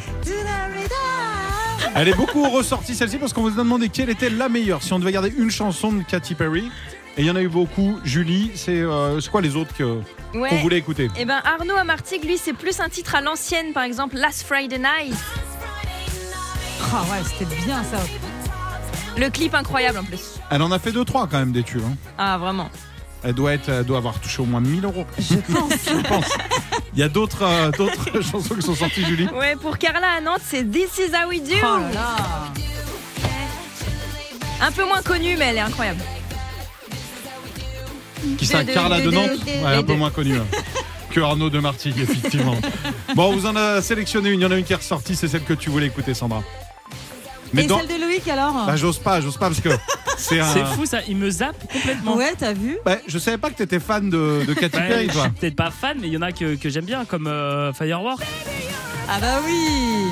Elle 1.96 2.08
est 2.08 2.14
beaucoup 2.16 2.50
ressortie 2.50 2.96
celle-ci 2.96 3.18
parce 3.18 3.34
qu'on 3.34 3.42
vous 3.42 3.60
a 3.60 3.64
demandé 3.64 3.90
quelle 3.90 4.10
était 4.10 4.30
la 4.30 4.50
meilleure. 4.50 4.82
Si 4.84 4.94
on 4.94 5.00
devait 5.00 5.12
garder 5.12 5.34
une 5.38 5.52
chanson 5.52 5.92
de 5.92 6.04
Katy 6.04 6.36
Perry, 6.36 6.72
et 7.18 7.22
il 7.22 7.26
y 7.26 7.32
en 7.32 7.36
a 7.36 7.42
eu 7.42 7.48
beaucoup. 7.50 8.00
Julie, 8.04 8.52
c'est 8.56 8.80
euh, 8.80 9.20
c'est 9.20 9.30
quoi 9.30 9.42
les 9.42 9.56
autres 9.56 9.74
que 9.76 10.00
qu'on 10.34 10.58
voulait 10.58 10.78
écouter? 10.78 11.10
Eh 11.18 11.26
ben 11.26 11.40
Arnaud 11.44 11.76
Amartig, 11.76 12.24
lui, 12.26 12.38
c'est 12.38 12.54
plus 12.54 12.80
un 12.80 12.90
titre 12.90 13.16
à 13.16 13.22
l'ancienne, 13.22 13.74
par 13.74 13.84
exemple 13.84 14.16
Last 14.18 14.44
Friday 14.48 14.80
Night. 14.80 15.16
Ah 16.92 17.04
ouais, 17.12 17.24
c'était 17.26 17.56
bien 17.66 17.84
ça. 17.84 17.98
Le 19.18 19.30
clip 19.30 19.54
incroyable 19.54 20.00
en 20.00 20.04
plus. 20.04 20.40
Elle 20.50 20.62
en 20.64 20.72
a 20.72 20.80
fait 20.80 20.92
deux 20.92 21.06
trois 21.06 21.28
quand 21.28 21.38
même 21.40 21.52
des 21.52 21.64
tubes. 21.64 21.84
hein. 21.86 21.96
Ah 22.18 22.38
vraiment. 22.40 22.70
Elle 23.26 23.34
doit 23.34 23.54
être, 23.54 23.70
elle 23.70 23.86
doit 23.86 23.98
avoir 23.98 24.20
touché 24.20 24.42
au 24.42 24.46
moins 24.46 24.60
1000 24.60 24.84
euros. 24.86 25.06
Je 25.18 25.36
pense. 25.36 25.72
Je 25.88 26.08
pense. 26.08 26.26
Il 26.94 27.00
y 27.00 27.04
a 27.04 27.10
d'autres 27.10 27.44
euh, 27.44 27.72
d'autres 27.72 28.22
chansons 28.32 28.56
qui 28.56 28.62
sont 28.62 28.76
sorties, 28.76 29.06
Julie. 29.06 29.28
Ouais, 29.30 29.56
pour 29.56 29.78
Carla 29.78 30.08
à 30.18 30.22
Nantes, 30.22 30.42
c'est 30.46 30.64
This 30.70 30.98
Is 31.00 31.12
How 31.16 31.30
We 31.30 31.42
Do. 31.42 31.56
Oh 31.62 31.66
là 31.80 31.92
là. 31.94 32.16
Un 34.62 34.72
peu 34.72 34.86
moins 34.86 35.02
connue, 35.02 35.36
mais 35.38 35.46
elle 35.46 35.58
est 35.58 35.62
incroyable. 35.62 36.02
Qui 38.38 38.46
ça 38.46 38.64
Carla 38.64 39.00
de, 39.00 39.06
de- 39.06 39.10
de- 39.12 39.16
Nantes 39.16 39.32
de- 39.46 39.66
Ouais, 39.66 39.74
un 39.74 39.82
de- 39.82 39.86
peu 39.88 39.96
moins 39.96 40.10
connue 40.12 40.38
hein, 40.38 40.46
que 41.10 41.20
Arnaud 41.20 41.50
de 41.50 41.60
Martigues, 41.60 42.00
effectivement. 42.00 42.56
bon, 43.16 43.26
on 43.30 43.36
vous 43.36 43.46
en 43.46 43.56
a 43.56 43.82
sélectionné 43.82 44.30
une. 44.30 44.40
Il 44.40 44.44
y 44.44 44.46
en 44.46 44.52
a 44.52 44.56
une 44.58 44.64
qui 44.64 44.74
est 44.74 44.78
ressortie, 44.78 45.16
c'est 45.16 45.28
celle 45.28 45.44
que 45.44 45.54
tu 45.54 45.70
voulais 45.70 45.88
écouter, 45.88 46.14
Sandra. 46.14 46.42
Et 47.58 47.64
dans- 47.68 47.80
celle 47.80 47.88
de 48.00 48.02
Loïc 48.04 48.28
alors? 48.30 48.66
Bah, 48.66 48.76
j'ose 48.76 48.98
pas, 48.98 49.20
j'ose 49.22 49.38
pas 49.38 49.48
parce 49.48 49.60
que 49.62 49.70
c'est 50.30 50.40
un. 50.40 50.66
Fou 50.66 50.86
ça, 50.86 51.00
il 51.08 51.18
me 51.18 51.30
zappe 51.30 51.72
complètement. 51.72 52.16
Ouais, 52.16 52.34
t'as 52.38 52.54
vu 52.54 52.78
Bah, 52.86 52.98
je 53.08 53.18
savais 53.18 53.38
pas 53.38 53.50
que 53.50 53.56
t'étais 53.56 53.80
fan 53.80 54.10
de, 54.10 54.44
de 54.48 54.54
Katy 54.54 54.78
Ouais, 54.78 54.88
Perry, 54.88 55.08
je 55.08 55.14
toi. 55.14 55.22
suis 55.24 55.32
peut-être 55.32 55.56
pas 55.56 55.72
fan, 55.72 55.98
mais 56.02 56.08
il 56.08 56.14
y 56.14 56.18
en 56.18 56.22
a 56.22 56.32
que, 56.32 56.56
que 56.56 56.70
j'aime 56.70 56.86
bien, 56.86 57.06
comme 57.06 57.28
euh, 57.28 57.72
Firework. 57.74 58.22
Ah 59.10 59.20
bah 59.20 59.40
oui 59.46 60.08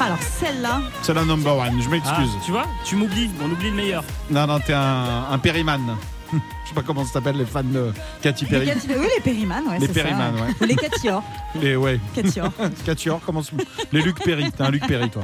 Alors 0.00 0.18
celle-là, 0.20 0.82
C'est 1.02 1.14
la 1.14 1.24
number 1.24 1.56
one, 1.56 1.80
je 1.80 1.86
Ah, 1.86 1.90
m'excuse. 1.90 2.30
tu 2.44 2.50
vois, 2.50 2.66
tu 2.84 2.96
m'oublies, 2.96 3.30
on 3.42 3.50
oublie 3.50 3.70
le 3.70 3.76
meilleur. 3.76 4.04
Non, 4.30 4.46
non, 4.46 4.58
t'es 4.60 4.72
un, 4.74 5.26
un 5.30 5.38
Perryman. 5.38 5.96
je 6.32 6.68
sais 6.68 6.74
pas 6.74 6.82
comment 6.82 7.04
ça 7.06 7.12
s'appelle, 7.14 7.36
les 7.36 7.44
fans 7.46 7.62
de 7.62 7.92
Katy 8.20 8.44
les 8.44 8.50
Perry. 8.50 8.66
Katy- 8.66 8.88
oui 8.98 9.06
les 9.16 9.22
Perryman, 9.22 9.62
ouais, 9.68 9.78
Les 9.78 9.86
c'est 9.86 9.92
Perryman, 9.92 10.34
ça. 10.36 10.44
ouais. 10.44 10.50
Ou 10.60 10.64
les 10.64 10.74
Catior. 10.76 11.22
Les, 11.60 11.76
ouais. 11.84 12.00
Catior. 12.14 12.50
Catior, 12.84 13.20
comment 13.26 13.42
se- 13.42 13.52
Les 13.92 14.02
Luc 14.02 14.22
Perry, 14.22 14.50
t'es 14.52 14.62
un 14.62 14.70
Luc 14.70 14.86
Perry, 14.86 15.08
toi. 15.10 15.22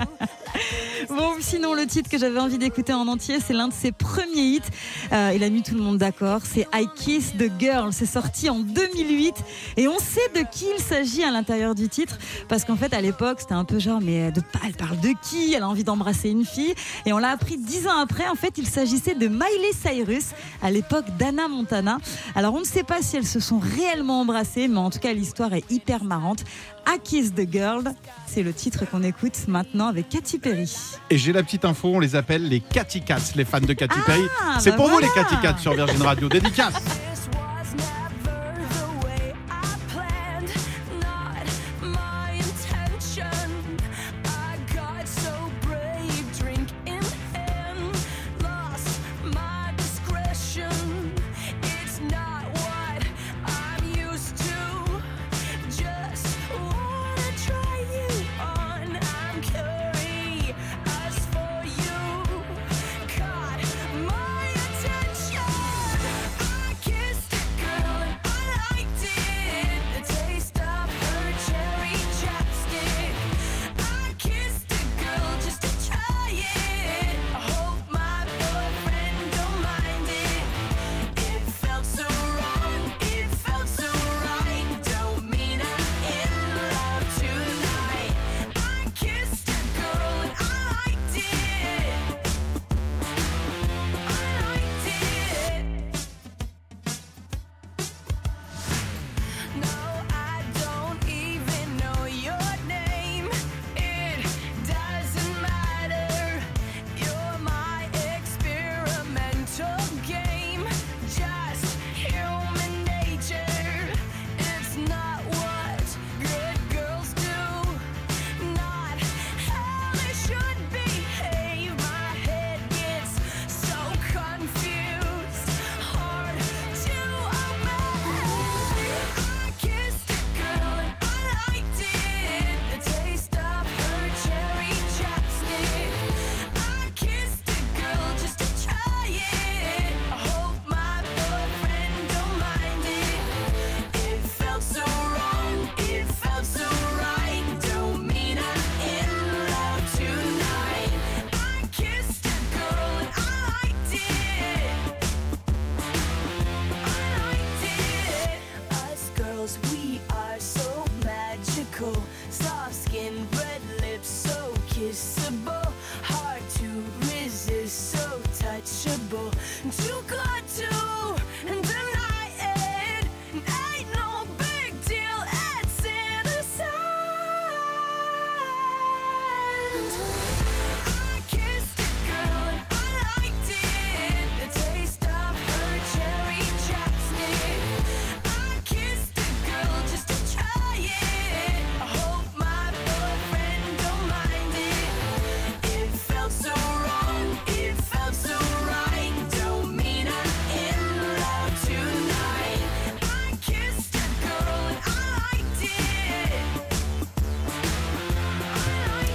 Bon, 1.08 1.34
sinon, 1.40 1.74
le 1.74 1.86
titre 1.86 2.10
que 2.10 2.18
j'avais 2.18 2.38
envie 2.38 2.58
d'écouter 2.58 2.92
en 2.92 3.08
entier, 3.08 3.38
c'est 3.44 3.52
l'un 3.52 3.68
de 3.68 3.72
ses 3.72 3.92
premiers 3.92 4.42
hits. 4.42 4.60
Euh, 5.12 5.32
il 5.34 5.42
a 5.42 5.48
mis 5.48 5.62
tout 5.62 5.74
le 5.74 5.80
monde 5.80 5.98
d'accord. 5.98 6.40
C'est 6.44 6.66
I 6.74 6.86
Kiss 6.94 7.32
the 7.38 7.50
Girl. 7.58 7.92
C'est 7.92 8.06
sorti 8.06 8.50
en 8.50 8.58
2008. 8.58 9.34
Et 9.76 9.88
on 9.88 9.98
sait 9.98 10.28
de 10.34 10.40
qui 10.50 10.66
il 10.76 10.82
s'agit 10.82 11.24
à 11.24 11.30
l'intérieur 11.30 11.74
du 11.74 11.88
titre. 11.88 12.18
Parce 12.48 12.64
qu'en 12.64 12.76
fait, 12.76 12.92
à 12.92 13.00
l'époque, 13.00 13.40
c'était 13.40 13.54
un 13.54 13.64
peu 13.64 13.78
genre, 13.78 14.00
mais 14.02 14.30
de, 14.30 14.42
elle 14.64 14.74
parle 14.74 15.00
de 15.00 15.12
qui? 15.22 15.54
Elle 15.54 15.62
a 15.62 15.68
envie 15.68 15.84
d'embrasser 15.84 16.30
une 16.30 16.44
fille. 16.44 16.74
Et 17.06 17.12
on 17.12 17.18
l'a 17.18 17.30
appris 17.30 17.56
dix 17.56 17.86
ans 17.86 17.98
après. 17.98 18.28
En 18.28 18.34
fait, 18.34 18.58
il 18.58 18.66
s'agissait 18.66 19.14
de 19.14 19.28
Miley 19.28 19.72
Cyrus, 19.72 20.30
à 20.62 20.70
l'époque 20.70 21.06
d'Anna 21.18 21.48
Montana. 21.48 21.98
Alors, 22.34 22.54
on 22.54 22.60
ne 22.60 22.64
sait 22.64 22.84
pas 22.84 23.02
si 23.02 23.16
elles 23.16 23.26
se 23.26 23.40
sont 23.40 23.58
réellement 23.58 24.20
embrassées, 24.20 24.68
mais 24.68 24.78
en 24.78 24.90
tout 24.90 24.98
cas, 24.98 25.12
l'histoire 25.12 25.54
est 25.54 25.68
hyper 25.70 26.04
marrante. 26.04 26.44
I 26.86 26.98
Kiss 27.02 27.34
the 27.34 27.50
Girl, 27.50 27.84
c'est 28.26 28.42
le 28.42 28.52
titre 28.52 28.84
qu'on 28.90 29.02
écoute 29.02 29.46
maintenant 29.48 29.88
avec 29.88 30.08
Katy 30.08 30.38
Perry. 30.38 30.72
Et 31.10 31.18
j'ai 31.18 31.32
la 31.32 31.42
petite 31.42 31.64
info, 31.64 31.88
on 31.94 32.00
les 32.00 32.16
appelle 32.16 32.48
les 32.48 32.60
Cathy 32.60 33.02
Cats, 33.02 33.32
les 33.36 33.44
fans 33.44 33.60
de 33.60 33.72
Katy 33.72 34.00
Perry. 34.06 34.22
Ah, 34.42 34.58
C'est 34.60 34.70
bah 34.70 34.76
pour 34.76 34.88
vous 34.88 34.98
les 34.98 35.08
Cathy 35.14 35.36
Cats 35.42 35.58
sur 35.58 35.74
Virgin 35.74 36.02
Radio. 36.02 36.28
Dédicace. 36.28 36.74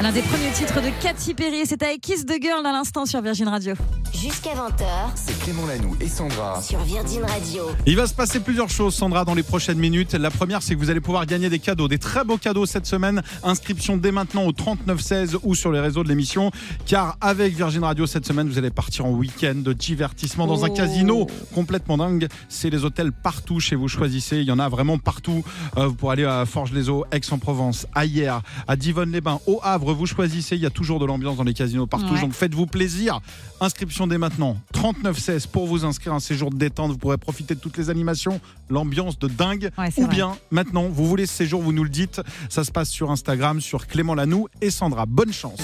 L'un 0.05 0.11
des 0.11 0.21
premiers 0.21 0.51
titres 0.51 0.79
de 0.81 0.91
Katy 1.01 1.33
Perry, 1.33 1.65
c'était 1.65 1.87
avec 1.87 2.01
Kiss 2.01 2.27
the 2.27 2.39
Girl 2.39 2.63
à 2.63 2.71
l'instant 2.71 3.07
sur 3.07 3.23
Virgin 3.23 3.47
Radio. 3.47 3.73
Jusqu'à 4.13 4.51
20h 4.51 4.85
C'est 5.15 5.35
Clément 5.45 5.67
Lanoux 5.67 5.95
et 6.01 6.08
Sandra. 6.08 6.60
sur 6.60 6.79
Virgin 6.79 7.21
Radio. 7.23 7.65
Il 7.86 7.95
va 7.95 8.08
se 8.08 8.15
passer 8.15 8.39
plusieurs 8.39 8.69
choses, 8.71 8.95
Sandra, 8.95 9.25
dans 9.25 9.36
les 9.36 9.43
prochaines 9.43 9.77
minutes. 9.77 10.13
La 10.13 10.31
première, 10.31 10.63
c'est 10.63 10.73
que 10.73 10.79
vous 10.79 10.89
allez 10.89 11.01
pouvoir 11.01 11.27
gagner 11.27 11.49
des 11.51 11.60
cadeaux, 11.60 11.88
des 11.88 11.99
très 11.99 12.23
beaux 12.23 12.38
cadeaux 12.38 12.65
cette 12.65 12.88
semaine. 12.88 13.21
Inscription 13.43 13.95
dès 13.95 14.12
maintenant 14.12 14.45
au 14.45 14.51
3916 14.53 15.38
ou 15.43 15.53
sur 15.53 15.71
les 15.71 15.79
réseaux 15.79 16.03
de 16.03 16.10
l'émission. 16.10 16.49
Car 16.88 17.15
avec 17.21 17.55
Virgin 17.55 17.84
Radio 17.84 18.08
cette 18.08 18.25
semaine, 18.25 18.49
vous 18.49 18.58
allez 18.58 18.71
partir 18.71 19.05
en 19.05 19.12
week-end 19.12 19.53
de 19.53 19.71
divertissement 19.73 20.47
dans 20.47 20.65
un 20.65 20.69
Oh. 20.69 20.73
casino 20.73 21.27
complètement 21.53 21.97
dingue. 21.97 22.27
C'est 22.49 22.71
les 22.71 22.84
hôtels 22.84 23.12
partout 23.12 23.60
chez 23.60 23.75
vous. 23.75 23.88
Choisissez. 23.88 24.38
Il 24.38 24.45
y 24.47 24.51
en 24.51 24.58
a 24.60 24.67
vraiment 24.67 24.97
partout. 24.97 25.43
Euh, 25.77 25.86
vous 25.86 25.93
pourrez 25.93 26.13
aller 26.13 26.25
à 26.25 26.45
Forges-les-Eaux, 26.47 27.05
Aix-en-Provence, 27.12 27.86
à 27.93 28.05
Hier, 28.05 28.41
à 28.67 28.75
Divonne-les-Bains, 28.75 29.41
au 29.45 29.60
Havre. 29.62 29.93
Vous 29.93 30.08
choisissez. 30.08 30.55
Il 30.55 30.63
y 30.63 30.65
a 30.65 30.71
toujours 30.71 30.99
de 30.99 31.05
l'ambiance 31.05 31.38
dans 31.38 31.43
les 31.43 31.53
casinos 31.53 31.86
partout. 31.86 32.15
Ouais. 32.15 32.21
Donc 32.21 32.34
faites-vous 32.34 32.65
plaisir. 32.65 33.19
Inscription 33.62 34.08
dès 34.08 34.17
maintenant. 34.17 34.58
3916 34.73 35.35
pour 35.52 35.67
vous 35.67 35.86
inscrire 35.86 36.13
un 36.13 36.19
séjour 36.19 36.50
de 36.52 36.58
détente. 36.58 36.91
Vous 36.91 36.98
pourrez 36.98 37.17
profiter 37.17 37.56
de 37.56 37.60
toutes 37.60 37.78
les 37.78 37.89
animations, 37.89 38.39
l'ambiance 38.69 39.19
de 39.19 39.28
dingue. 39.28 39.71
Ouais, 39.78 39.89
Ou 39.98 40.02
vrai. 40.04 40.15
bien 40.15 40.38
maintenant, 40.52 40.88
vous 40.89 41.06
voulez 41.08 41.26
ce 41.26 41.34
séjour, 41.34 41.62
vous 41.62 41.74
nous 41.74 41.84
le 41.84 41.89
dites. 41.89 42.21
Ça 42.50 42.63
se 42.63 42.71
passe 42.71 42.89
sur 42.89 43.12
Instagram, 43.12 43.62
sur 43.62 43.88
Clément 43.88 44.15
Lanoux 44.15 44.48
et 44.62 44.69
Sandra. 44.71 45.06
Bonne 45.06 45.34
chance. 45.34 45.60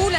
Ouh 0.00 0.10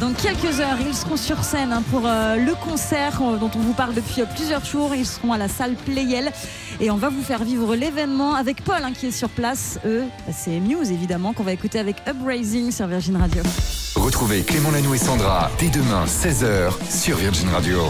dans 0.00 0.12
quelques 0.12 0.60
heures, 0.60 0.78
ils 0.86 0.94
seront 0.94 1.16
sur 1.16 1.44
scène 1.44 1.72
hein, 1.72 1.82
pour 1.90 2.02
euh, 2.06 2.36
le 2.36 2.54
concert 2.54 3.20
euh, 3.22 3.36
dont 3.36 3.50
on 3.54 3.58
vous 3.58 3.72
parle 3.72 3.94
depuis 3.94 4.22
euh, 4.22 4.24
plusieurs 4.34 4.64
jours. 4.64 4.94
Ils 4.94 5.06
seront 5.06 5.32
à 5.32 5.38
la 5.38 5.48
salle 5.48 5.74
Playel 5.74 6.32
et 6.80 6.90
on 6.90 6.96
va 6.96 7.10
vous 7.10 7.22
faire 7.22 7.44
vivre 7.44 7.74
l'événement 7.74 8.34
avec 8.34 8.64
Paul 8.64 8.82
hein, 8.82 8.92
qui 8.92 9.06
est 9.06 9.10
sur 9.10 9.28
place. 9.28 9.78
Eux, 9.84 10.04
bah, 10.26 10.32
c'est 10.36 10.58
Muse 10.60 10.90
évidemment 10.90 11.32
qu'on 11.32 11.42
va 11.42 11.52
écouter 11.52 11.78
avec 11.78 11.96
Uprising 12.06 12.70
sur 12.70 12.86
Virgin 12.86 13.16
Radio. 13.16 13.42
Retrouvez 13.96 14.42
Clément 14.42 14.70
Lanoux 14.70 14.94
et 14.94 14.98
Sandra 14.98 15.50
dès 15.58 15.68
demain 15.68 16.04
16h 16.06 16.72
sur 16.90 17.16
Virgin 17.16 17.48
Radio. 17.50 17.80